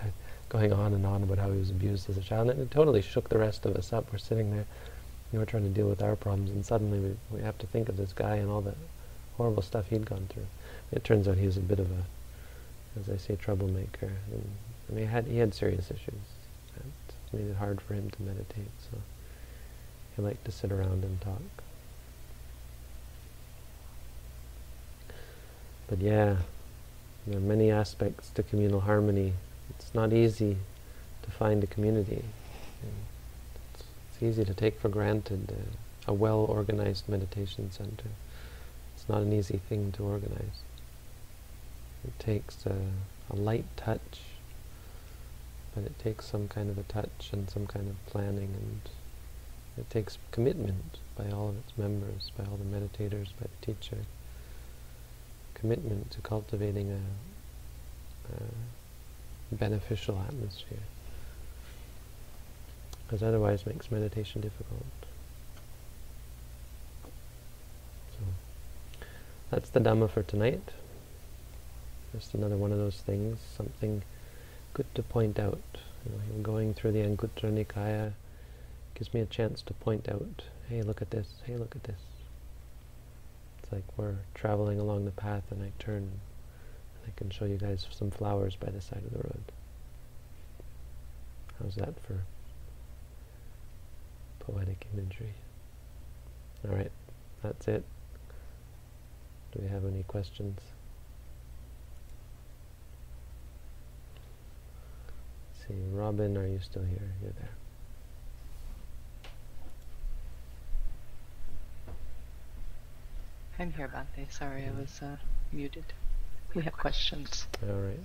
[0.48, 3.02] going on and on about how he was abused as a child, and it totally
[3.02, 4.12] shook the rest of us up.
[4.12, 4.66] We're sitting there
[5.34, 7.88] we were trying to deal with our problems, and suddenly we, we have to think
[7.88, 8.74] of this guy and all the
[9.36, 10.46] horrible stuff he'd gone through.
[10.92, 14.12] It turns out he was a bit of a, as I say, troublemaker.
[14.30, 14.50] And,
[14.88, 16.20] I mean, he had, he had serious issues.
[17.34, 18.98] Made it hard for him to meditate, so
[20.14, 21.42] he liked to sit around and talk.
[25.88, 26.36] But yeah,
[27.26, 29.32] there are many aspects to communal harmony.
[29.70, 30.58] It's not easy
[31.22, 32.22] to find a community.
[33.74, 38.10] It's easy to take for granted uh, a well-organized meditation center.
[38.94, 40.62] It's not an easy thing to organize.
[42.04, 42.76] It takes a,
[43.30, 44.20] a light touch,
[45.74, 48.80] but it takes some kind of a touch and some kind of planning, and
[49.76, 53.98] it takes commitment by all of its members, by all the meditators, by the teacher.
[55.54, 57.00] Commitment to cultivating a,
[58.34, 60.78] a beneficial atmosphere
[63.06, 64.84] because otherwise makes meditation difficult.
[68.12, 68.24] So
[69.50, 70.62] that's the Dhamma for tonight.
[72.12, 74.02] Just another one of those things, something
[74.74, 75.60] good to point out.
[76.42, 78.12] Going through the Anguttara Nikaya
[78.94, 82.00] gives me a chance to point out, hey, look at this, hey, look at this.
[83.62, 86.10] It's like we're traveling along the path and I turn and
[87.06, 89.52] I can show you guys some flowers by the side of the road.
[91.62, 92.24] How's that for
[94.40, 95.34] poetic imagery.
[96.66, 96.92] Alright,
[97.42, 97.84] that's it.
[99.52, 100.58] Do we have any questions?
[105.66, 107.12] See, Robin, are you still here?
[107.22, 107.50] You're there.
[113.58, 114.30] I'm here, Bhante.
[114.32, 115.16] Sorry, I was uh,
[115.52, 115.84] muted.
[116.54, 117.46] We have questions.
[117.62, 117.98] All right.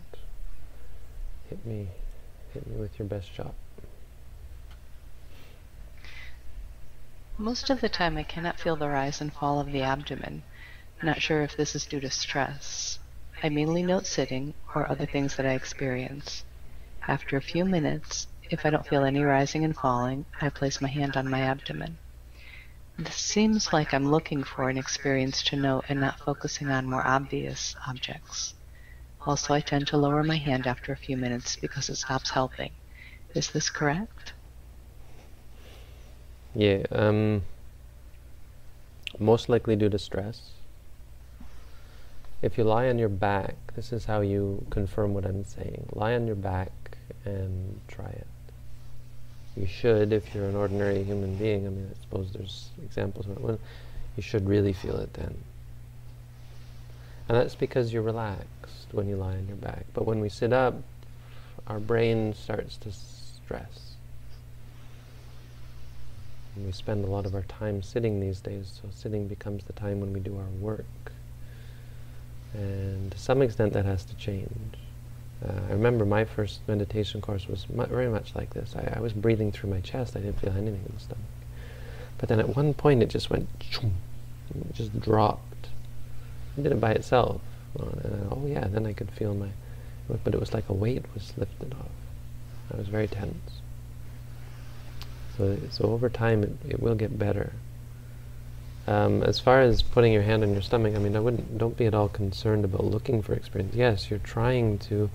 [1.50, 1.88] Hit me,
[2.54, 3.56] hit me with your best shot.
[7.38, 10.44] Most of the time I cannot feel the rise and fall of the abdomen.
[11.02, 13.00] Not sure if this is due to stress.
[13.42, 16.44] I mainly note sitting or other things that I experience.
[17.10, 20.90] After a few minutes, if I don't feel any rising and falling, I place my
[20.90, 21.98] hand on my abdomen.
[23.00, 27.06] This seems like I'm looking for an experience to note and not focusing on more
[27.08, 28.54] obvious objects.
[29.26, 32.74] Also, I tend to lower my hand after a few minutes because it stops helping.
[33.34, 34.34] Is this correct?
[36.54, 37.42] Yeah, um,
[39.18, 40.52] most likely due to stress.
[42.44, 45.90] If you lie on your back, this is how you confirm what I'm saying.
[45.92, 46.72] Lie on your back
[47.26, 48.28] and try it.
[49.56, 53.34] You should, if you're an ordinary human being, I mean, I suppose there's examples of
[53.34, 53.60] it, when
[54.16, 55.36] you should really feel it then.
[57.28, 59.86] And that's because you're relaxed when you lie on your back.
[59.94, 60.76] But when we sit up,
[61.68, 63.96] our brain starts to stress.
[66.56, 69.74] And we spend a lot of our time sitting these days, so sitting becomes the
[69.74, 70.86] time when we do our work.
[72.54, 74.78] And to some extent that has to change.
[75.46, 78.76] Uh, I remember my first meditation course was mu very much like this.
[78.76, 80.18] I, I, was breathing through my chest.
[80.18, 81.24] I didn't feel anything in the stomach.
[82.18, 85.70] But then at one point it just went, it just dropped.
[86.58, 87.42] I did it by itself.
[87.80, 89.50] And, oh yeah, then I could feel my
[90.24, 91.92] but it was like a weight was lifted off.
[92.74, 93.62] I was very tense.
[95.38, 97.54] So, so over time, it, it will get better.
[98.90, 101.60] Um, as far as putting your hand on your stomach, I mean, I wouldn't.
[101.60, 103.76] Don't be at all concerned about looking for experience.
[103.76, 105.12] Yes, you're trying to.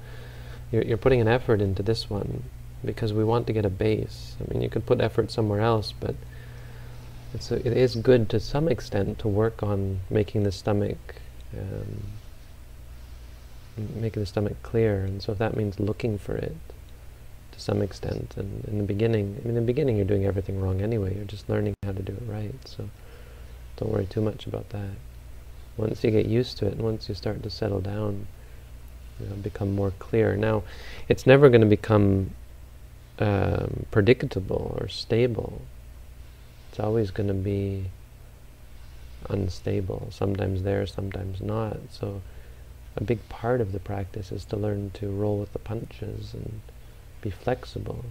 [0.71, 2.45] You're, you're putting an effort into this one
[2.85, 4.37] because we want to get a base.
[4.41, 6.15] I mean, you could put effort somewhere else, but
[7.35, 11.17] it's a, it is good to some extent to work on making the stomach.
[11.53, 12.03] Um,
[13.97, 16.55] making the stomach clear, and so if that means looking for it,
[17.51, 18.35] to some extent.
[18.37, 21.17] And in the beginning, I mean, in the beginning, you're doing everything wrong anyway.
[21.17, 22.55] You're just learning how to do it right.
[22.67, 22.89] So
[23.77, 24.97] don't worry too much about that.
[25.77, 28.27] Once you get used to it, once you start to settle down,
[29.21, 30.37] it'll become more clear.
[30.37, 30.63] Now,
[31.09, 32.31] it's never going to become
[33.19, 35.63] um, predictable or stable.
[36.71, 37.87] It's always going to be
[39.29, 40.09] unstable.
[40.11, 41.79] Sometimes there, sometimes not.
[41.91, 42.23] So
[42.97, 46.61] a big part of the practice is to learn to roll with the punches and
[47.21, 48.05] be flexible.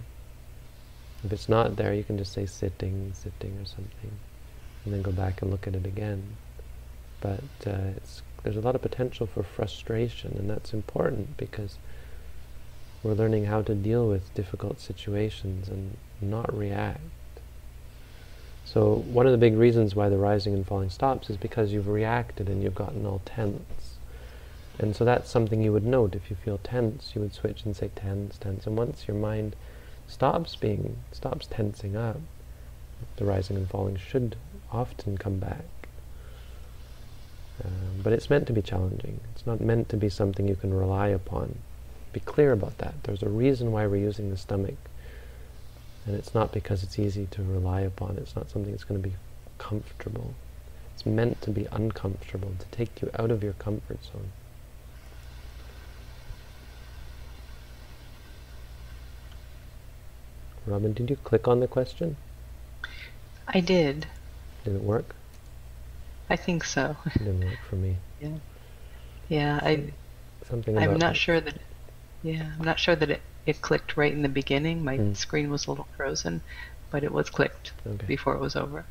[1.24, 4.18] If it's not there, you can just say sitting, sitting or something,
[4.84, 6.36] and then go back and look at it again.
[7.20, 7.92] But uh,
[8.42, 11.78] there's a lot of potential for frustration, and that's important because
[13.02, 17.00] we're learning how to deal with difficult situations and not react.
[18.64, 21.88] So one of the big reasons why the rising and falling stops is because you've
[21.88, 23.98] reacted and you've gotten all tense.
[24.78, 26.14] And so that's something you would note.
[26.14, 28.66] If you feel tense, you would switch and say tense, tense.
[28.66, 29.54] And once your mind
[30.08, 32.20] stops being, stops tensing up,
[33.16, 34.36] the rising and falling should
[34.74, 35.64] often come back.
[37.64, 39.20] Um, but it's meant to be challenging.
[39.32, 41.56] It's not meant to be something you can rely upon.
[42.12, 42.94] Be clear about that.
[43.04, 44.76] There's a reason why we're using the stomach.
[46.06, 48.18] And it's not because it's easy to rely upon.
[48.18, 49.14] It's not something that's going to be
[49.58, 50.34] comfortable.
[50.94, 54.30] It's meant to be uncomfortable, to take you out of your comfort zone.
[60.66, 62.16] Robin, did you click on the question?
[63.46, 64.06] I did.
[64.64, 65.14] Did it work?
[66.30, 66.96] I think so.
[67.06, 67.96] It didn't work for me.
[68.20, 68.38] Yeah.
[69.28, 69.92] Yeah, I.
[70.48, 70.78] Something.
[70.78, 71.58] I'm not sure that.
[72.22, 74.84] Yeah, I'm not sure that it, it clicked right in the beginning.
[74.84, 75.16] My mm.
[75.16, 76.40] screen was a little frozen,
[76.90, 78.06] but it was clicked okay.
[78.06, 78.84] before it was over.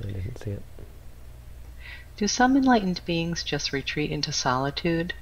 [0.00, 0.62] I didn't see it.
[2.16, 5.14] Do some enlightened beings just retreat into solitude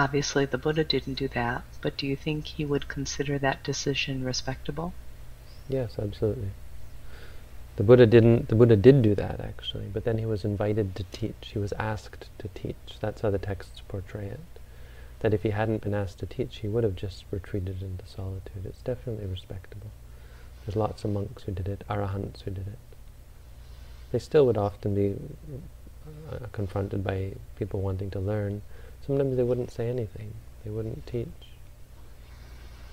[0.00, 4.24] Obviously, the Buddha didn't do that, but do you think he would consider that decision
[4.24, 4.94] respectable?
[5.68, 6.50] Yes, absolutely.
[7.80, 8.48] The Buddha didn't.
[8.48, 11.52] The Buddha did do that actually, but then he was invited to teach.
[11.54, 12.98] He was asked to teach.
[13.00, 14.60] That's how the texts portray it.
[15.20, 18.66] That if he hadn't been asked to teach, he would have just retreated into solitude.
[18.66, 19.90] It's definitely respectable.
[20.66, 22.78] There's lots of monks who did it, arahants who did it.
[24.12, 25.16] They still would often be
[26.30, 28.60] uh, confronted by people wanting to learn,
[29.06, 30.34] Sometimes they wouldn't say anything.
[30.64, 31.26] They wouldn't teach.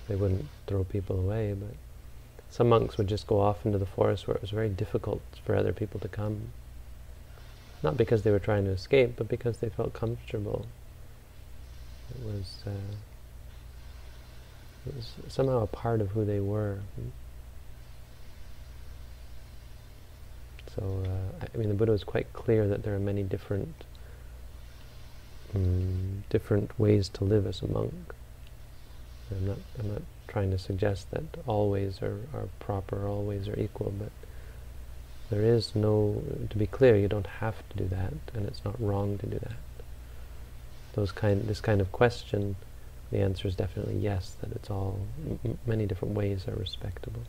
[0.08, 1.74] They wouldn't throw people away, but
[2.50, 5.54] some monks would just go off into the forest where it was very difficult for
[5.54, 6.52] other people to come.
[7.82, 10.66] Not because they were trying to escape, but because they felt comfortable.
[12.10, 12.94] It was, uh,
[14.86, 16.78] it was somehow a part of who they were.
[20.74, 23.84] So, uh, I mean, the Buddha was quite clear that there are many different
[25.54, 28.14] um, different ways to live as a monk.
[29.30, 33.48] I'm not, I'm not trying to suggest that all ways are, are proper, all ways
[33.48, 34.12] are equal, but
[35.30, 38.80] there is no, to be clear, you don't have to do that, and it's not
[38.80, 39.56] wrong to do that.
[40.94, 42.56] Those kind, this kind of question,
[43.10, 45.00] the answer is definitely yes, that it's all,
[45.66, 47.22] many different ways are respectable.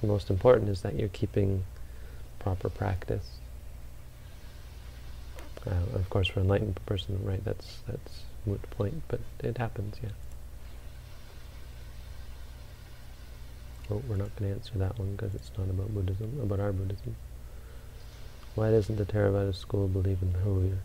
[0.00, 1.64] The most important is that you're keeping
[2.38, 3.38] proper practice.
[5.66, 9.96] Uh, of course, for an enlightened person, right, that's that's moot point, but it happens,
[10.02, 10.10] yeah.
[13.88, 16.72] Well, we're not going to answer that one because it's not about Buddhism, about our
[16.72, 17.16] Buddhism.
[18.54, 20.78] Why doesn't the Theravada school believe in you're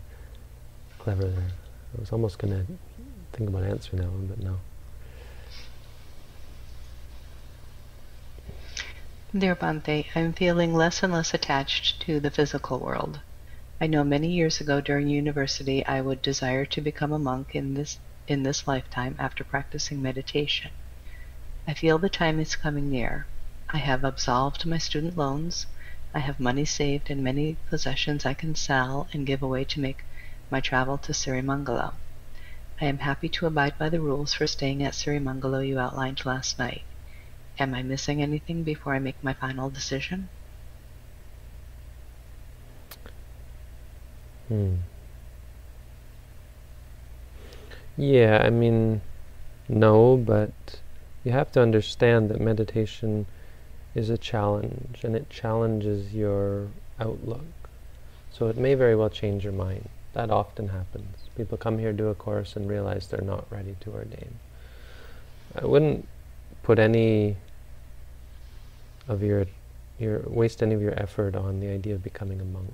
[0.98, 1.50] clever there?
[1.96, 2.72] I was almost going to
[3.32, 4.58] think about answering that one, but no.
[9.36, 13.20] Dear Bhante, I'm feeling less and less attached to the physical world.
[13.80, 17.74] I know many years ago during university I would desire to become a monk in
[17.74, 20.70] this in this lifetime after practicing meditation.
[21.66, 23.26] I feel the time is coming near.
[23.68, 25.66] I have absolved my student loans.
[26.14, 30.04] I have money saved and many possessions I can sell and give away to make
[30.50, 31.94] my travel to Sirimangalo.
[32.80, 36.58] I am happy to abide by the rules for staying at Sirimangalo you outlined last
[36.58, 36.82] night.
[37.58, 40.28] Am I missing anything before I make my final decision?
[44.48, 44.76] Hmm.
[47.96, 49.02] Yeah, I mean,
[49.68, 50.80] no, but
[51.24, 53.26] you have to understand that meditation
[53.94, 56.68] is a challenge and it challenges your
[56.98, 57.44] outlook.
[58.32, 59.88] So it may very well change your mind.
[60.12, 61.16] That often happens.
[61.36, 64.38] People come here, do a course, and realize they're not ready to ordain.
[65.54, 66.06] I wouldn't
[66.62, 67.36] put any
[69.08, 69.46] of your,
[69.98, 72.70] your waste any of your effort on the idea of becoming a monk.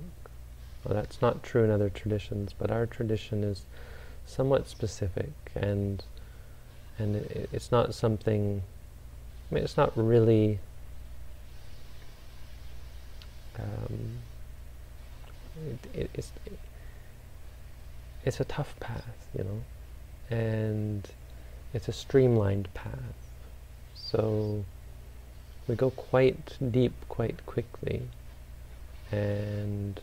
[0.83, 3.65] Well, that's not true in other traditions, but our tradition is
[4.25, 6.03] somewhat specific, and
[6.99, 8.61] and it, it's not something.
[9.51, 10.59] I mean, it's not really.
[13.59, 14.19] Um,
[15.67, 16.31] it, it, it's
[18.23, 21.07] it's a tough path, you know, and
[21.73, 23.15] it's a streamlined path.
[23.95, 24.63] So
[25.67, 28.03] we go quite deep quite quickly,
[29.11, 29.99] and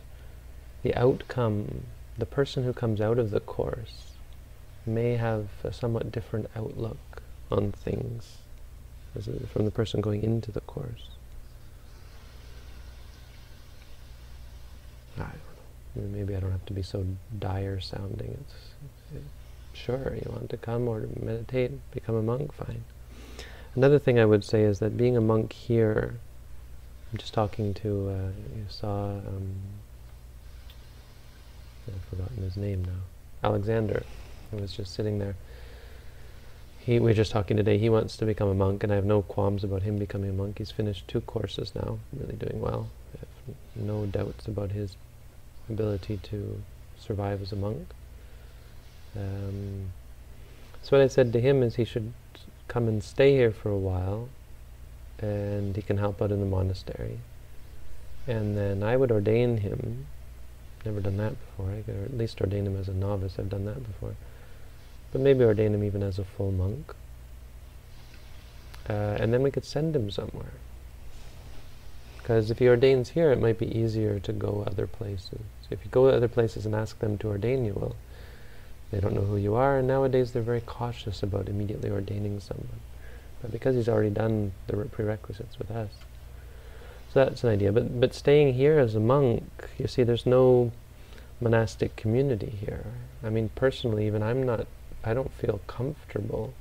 [0.83, 1.83] the outcome,
[2.17, 4.14] the person who comes out of the course
[4.87, 7.21] may have a somewhat different outlook
[7.51, 8.37] on things
[9.51, 11.09] from the person going into the course.
[15.17, 16.17] I don't know.
[16.17, 17.05] Maybe I don't have to be so
[17.39, 18.37] dire sounding.
[18.41, 18.53] It's,
[19.15, 22.83] it's, sure, you want to come or meditate, become a monk, fine.
[23.75, 26.15] Another thing I would say is that being a monk here,
[27.11, 29.55] I'm just talking to, uh, you saw, um,
[31.87, 34.03] I've forgotten his name now, Alexander,
[34.61, 35.35] was just sitting there.
[36.79, 39.05] He, we were just talking today, he wants to become a monk, and I have
[39.05, 40.59] no qualms about him becoming a monk.
[40.59, 42.89] He's finished two courses now, really doing well.
[43.15, 44.95] I have no doubts about his
[45.67, 46.61] ability to
[46.99, 47.87] survive as a monk.
[49.15, 49.91] Um,
[50.83, 52.13] so what I said to him is he should
[52.67, 54.29] come and stay here for a while,
[55.19, 57.19] and he can help out in the monastery.
[58.27, 60.05] And then I would ordain him.
[60.85, 61.71] Never done that before.
[61.71, 63.39] I could at least ordain him as a novice.
[63.39, 64.15] I've done that before.
[65.11, 66.93] But maybe ordain him even as a full monk.
[68.89, 70.53] Uh, and then we could send him somewhere.
[72.17, 75.41] Because if he ordains here, it might be easier to go other places.
[75.69, 77.95] If you go to other places and ask them to ordain you, well,
[78.91, 82.79] they don't know who you are, and nowadays they're very cautious about immediately ordaining someone.
[83.41, 85.91] But because he's already done the prerequisites with us,
[87.13, 87.71] so that's an idea.
[87.71, 90.71] But but staying here as a monk, you see, there's no
[91.39, 92.85] monastic community here.
[93.23, 94.67] I mean, personally, even I'm not.
[95.05, 96.53] I don't feel comfortable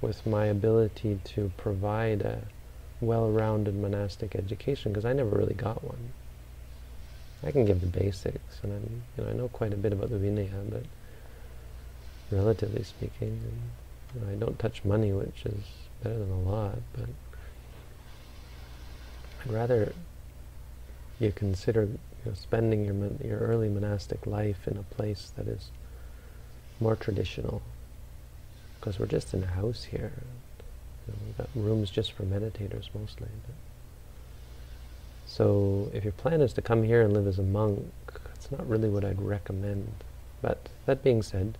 [0.00, 2.42] with my ability to provide a
[3.00, 6.12] well-rounded monastic education because I never really got one.
[7.42, 10.10] I can give the basics, and I'm, you know, I know quite a bit about
[10.10, 10.84] the Vinaya, but
[12.30, 13.60] relatively speaking, and,
[14.14, 15.64] you know, I don't touch money, which is
[16.02, 17.08] better than a lot, but
[19.44, 19.92] I'd rather
[21.20, 25.70] you consider you know, spending your your early monastic life in a place that is
[26.84, 27.62] more traditional,
[28.78, 30.12] because we're just in a house here.
[31.06, 33.28] We've got rooms just for meditators mostly.
[33.46, 33.56] But.
[35.26, 37.90] So if your plan is to come here and live as a monk,
[38.34, 39.90] it's not really what I'd recommend.
[40.42, 41.56] But that being said,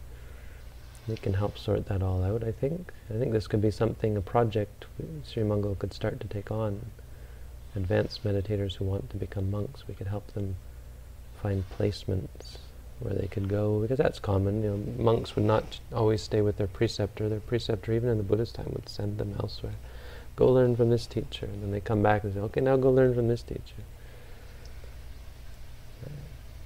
[1.09, 2.93] we can help sort that all out, I think.
[3.09, 4.85] I think this could be something, a project
[5.27, 6.85] Sirimangalo could start to take on.
[7.75, 10.57] Advanced meditators who want to become monks, we could help them
[11.43, 12.59] find placements
[13.01, 14.63] where they could go, because that's common.
[14.63, 17.29] You know, monks would not always stay with their preceptor.
[17.29, 19.75] Their preceptor, even in the Buddhist time, would send them elsewhere.
[20.37, 21.47] Go learn from this teacher.
[21.47, 23.83] And then they come back and say, okay, now go learn from this teacher.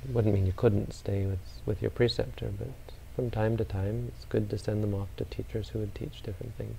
[0.05, 2.69] It wouldn't mean you couldn't stay with, with your preceptor, but
[3.15, 6.23] from time to time, it's good to send them off to teachers who would teach
[6.23, 6.77] different things.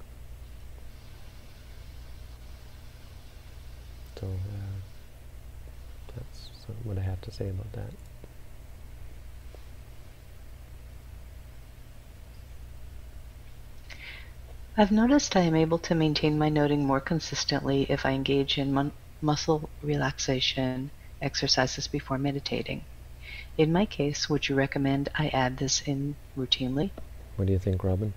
[4.20, 4.80] So uh,
[6.16, 6.50] that's
[6.84, 7.92] what I have to say about that.
[14.80, 18.94] I've noticed I am able to maintain my noting more consistently if I engage in
[19.22, 20.90] muscle relaxation
[21.22, 22.86] exercises before meditating.
[23.58, 26.92] In my case, would you recommend I add this in routinely?
[27.36, 28.14] What do you think, Robin?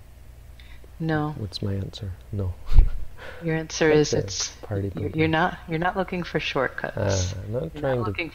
[1.01, 1.35] No.
[1.37, 2.13] What's my answer?
[2.31, 2.55] No.
[3.43, 4.93] Your answer is it's party.
[4.97, 6.97] You're, you're not you're not looking for shortcuts.
[6.97, 8.33] Uh, I'm not you're trying not to looking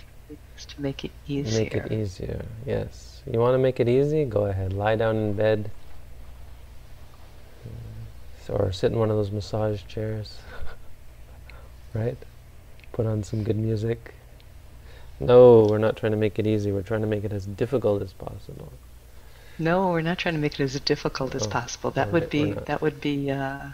[0.68, 1.64] to make it easier.
[1.64, 2.46] Make it easier.
[2.66, 3.22] Yes.
[3.32, 4.26] You want to make it easy?
[4.26, 4.74] Go ahead.
[4.74, 5.72] Lie down in bed
[8.50, 10.38] or sit in one of those massage chairs,
[11.94, 12.18] right?
[12.92, 14.14] Put on some good music.
[15.20, 16.72] No, we're not trying to make it easy.
[16.72, 18.72] We're trying to make it as difficult as possible.
[19.60, 21.92] No, we're not trying to make it as difficult as oh, possible.
[21.92, 23.70] That right, would be that would be uh,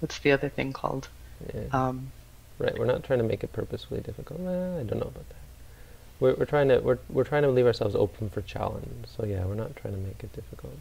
[0.00, 1.08] what's the other thing called?
[1.54, 1.62] Yeah.
[1.72, 2.12] Um,
[2.58, 4.40] right, we're not trying to make it purposefully difficult.
[4.40, 5.36] Well, I don't know about that.
[6.20, 9.06] We're, we're trying to we're we're trying to leave ourselves open for challenge.
[9.16, 10.78] So yeah, we're not trying to make it difficult.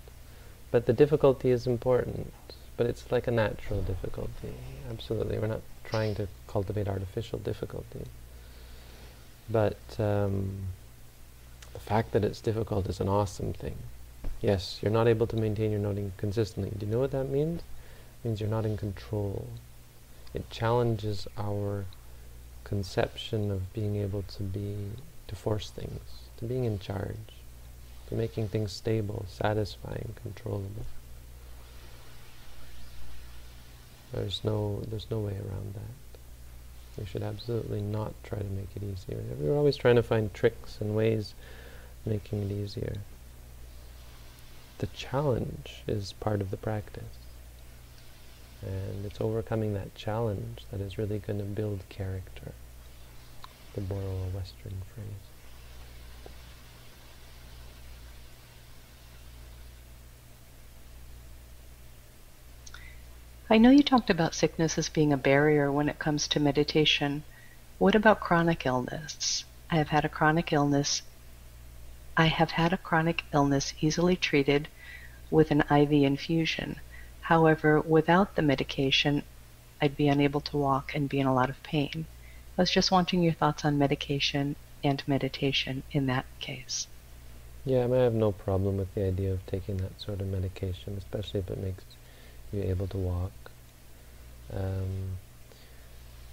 [0.69, 2.33] but the difficulty is important.
[2.77, 4.53] But it's like a natural difficulty.
[4.89, 8.05] Absolutely, we're not trying to cultivate artificial difficulty.
[9.49, 10.67] But um,
[11.73, 13.77] the fact that it's difficult is an awesome thing.
[14.41, 16.71] Yes, you're not able to maintain your noting consistently.
[16.77, 17.61] Do you know what that means?
[17.61, 19.47] It means you're not in control.
[20.33, 21.85] It challenges our
[22.63, 24.75] conception of being able to be,
[25.27, 26.01] to force things,
[26.37, 27.17] to being in charge,
[28.07, 30.85] to making things stable, satisfying, controllable.
[34.13, 36.99] There's no, there's no way around that.
[36.99, 39.21] We should absolutely not try to make it easier.
[39.39, 41.33] We're always trying to find tricks and ways
[42.05, 42.97] making it easier.
[44.79, 47.03] The challenge is part of the practice.
[48.61, 52.51] And it's overcoming that challenge that is really going to build character,
[53.73, 55.30] to borrow a Western phrase.
[63.51, 67.25] I know you talked about sickness as being a barrier when it comes to meditation.
[67.79, 69.43] What about chronic illness?
[69.69, 71.01] I have had a chronic illness.
[72.15, 74.69] I have had a chronic illness easily treated
[75.29, 76.79] with an IV infusion.
[77.19, 79.21] However, without the medication,
[79.81, 82.05] I'd be unable to walk and be in a lot of pain.
[82.57, 86.87] I was just wanting your thoughts on medication and meditation in that case.
[87.65, 90.27] Yeah, I, mean, I have no problem with the idea of taking that sort of
[90.27, 91.83] medication, especially if it makes
[92.53, 93.31] you able to walk.
[94.53, 95.17] Um,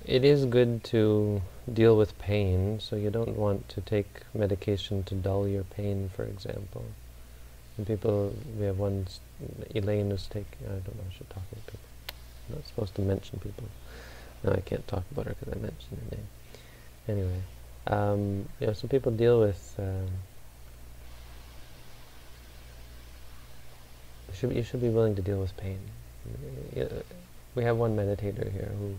[0.04, 1.42] it is good to
[1.72, 6.24] deal with pain, so you don't want to take medication to dull your pain, for
[6.24, 6.84] example.
[7.76, 9.06] And people, we have one,
[9.74, 11.80] Elaine is taking, I don't know, I should talk about people.
[12.48, 13.64] I'm not supposed to mention people.
[14.42, 16.26] No, I can't talk about her because I mentioned her name.
[17.06, 17.40] Anyway,
[17.86, 20.08] um, you know, some people deal with, um,
[24.34, 25.78] should, you should be willing to deal with pain.
[27.58, 28.94] We have one meditator here who,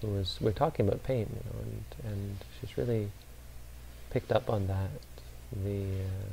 [0.00, 3.10] who was, we're talking about pain, you know, and, and she's really
[4.10, 5.00] picked up on that,
[5.64, 6.30] the, uh,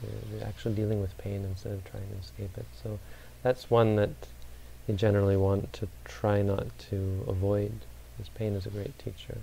[0.00, 2.66] the, the actual dealing with pain instead of trying to escape it.
[2.82, 2.98] So
[3.44, 4.10] that's one that
[4.88, 7.70] you generally want to try not to avoid,
[8.16, 9.38] because pain is a great teacher.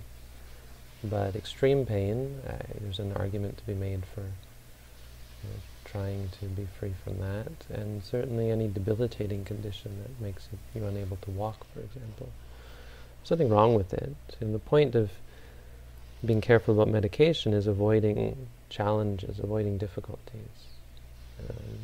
[1.02, 6.46] But extreme pain, uh, there's an argument to be made for you know, trying to
[6.46, 11.66] be free from that, and certainly any debilitating condition that makes you unable to walk,
[11.72, 12.28] for example.
[13.20, 14.14] There's nothing wrong with it.
[14.40, 15.10] And the point of
[16.24, 20.48] being careful about medication is avoiding challenges, avoiding difficulties.
[21.48, 21.78] Um,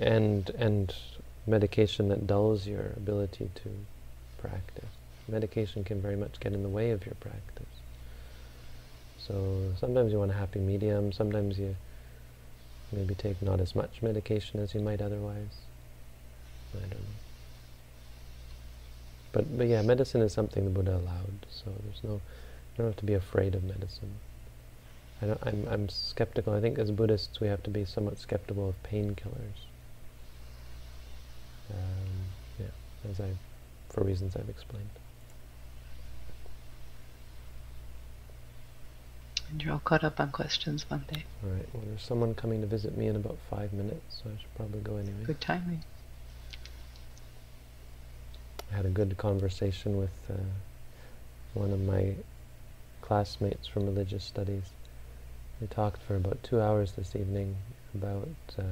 [0.00, 0.94] and and
[1.46, 3.70] medication that dulls your ability to
[4.38, 4.88] practice.
[5.28, 7.66] Medication can very much get in the way of your practice.
[9.18, 11.76] So sometimes you want a happy medium, sometimes you
[12.94, 15.62] maybe take not as much medication as you might otherwise.
[16.74, 16.96] I don't know.
[19.32, 22.20] But, but yeah, medicine is something the Buddha allowed, so there's no, you
[22.78, 24.14] don't have to be afraid of medicine.
[25.20, 26.52] I am I'm, I'm skeptical.
[26.52, 29.66] I think as Buddhists we have to be somewhat skeptical of painkillers.
[31.70, 32.28] Um,
[32.60, 33.30] yeah, as I,
[33.88, 34.90] for reasons I've explained.
[39.50, 41.22] And you're all caught up on questions Bhante.
[41.42, 41.68] All right.
[41.72, 44.80] Well, there's someone coming to visit me in about five minutes, so I should probably
[44.80, 45.24] go anyway.
[45.24, 45.82] Good timing.
[48.72, 50.34] I had a good conversation with uh,
[51.52, 52.14] one of my
[53.02, 54.64] classmates from religious studies.
[55.60, 57.56] We talked for about two hours this evening
[57.94, 58.28] about
[58.58, 58.64] uh, uh,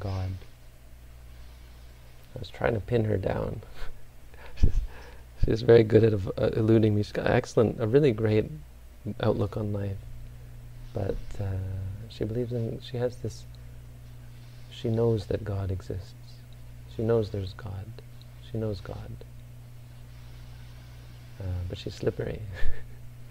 [0.00, 0.30] God.
[2.34, 3.62] I was trying to pin her down.
[5.46, 7.02] she's, very good at uh, eluding me.
[7.02, 8.50] She's got excellent, a really great
[9.20, 9.96] outlook on life.
[10.92, 11.44] But uh,
[12.08, 13.44] she believes in, she has this,
[14.70, 16.14] she knows that God exists.
[16.94, 17.86] She knows there's God.
[18.50, 19.12] She knows God.
[21.38, 22.40] Uh, but she's slippery.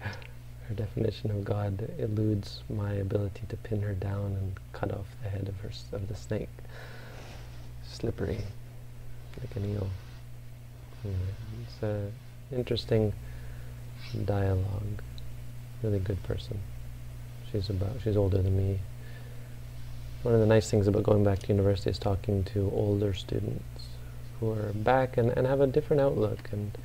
[0.00, 5.28] her definition of God eludes my ability to pin her down and cut off the
[5.28, 6.48] head of her of the snake.
[7.84, 8.38] Slippery,
[9.40, 9.88] like an eel.
[11.62, 12.12] It's an
[12.52, 13.12] interesting
[14.24, 15.02] dialogue.
[15.82, 16.60] Really good person.
[17.50, 18.80] She's about she's older than me.
[20.22, 23.86] One of the nice things about going back to university is talking to older students
[24.40, 26.76] who are back and, and have a different outlook and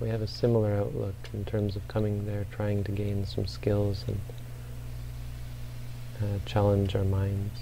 [0.00, 4.04] we have a similar outlook in terms of coming there, trying to gain some skills
[4.06, 4.20] and
[6.22, 7.60] uh, challenge our minds.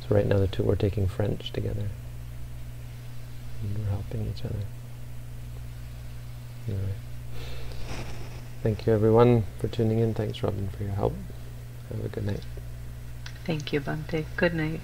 [0.00, 1.88] So right now the two, we're taking French together.
[3.62, 4.54] And we're helping each other.
[6.68, 6.94] Anyway.
[8.62, 10.14] Thank you everyone for tuning in.
[10.14, 11.14] Thanks Robin for your help.
[11.88, 12.40] Have a good night.
[13.44, 14.24] Thank you, Bhante.
[14.36, 14.80] Good night.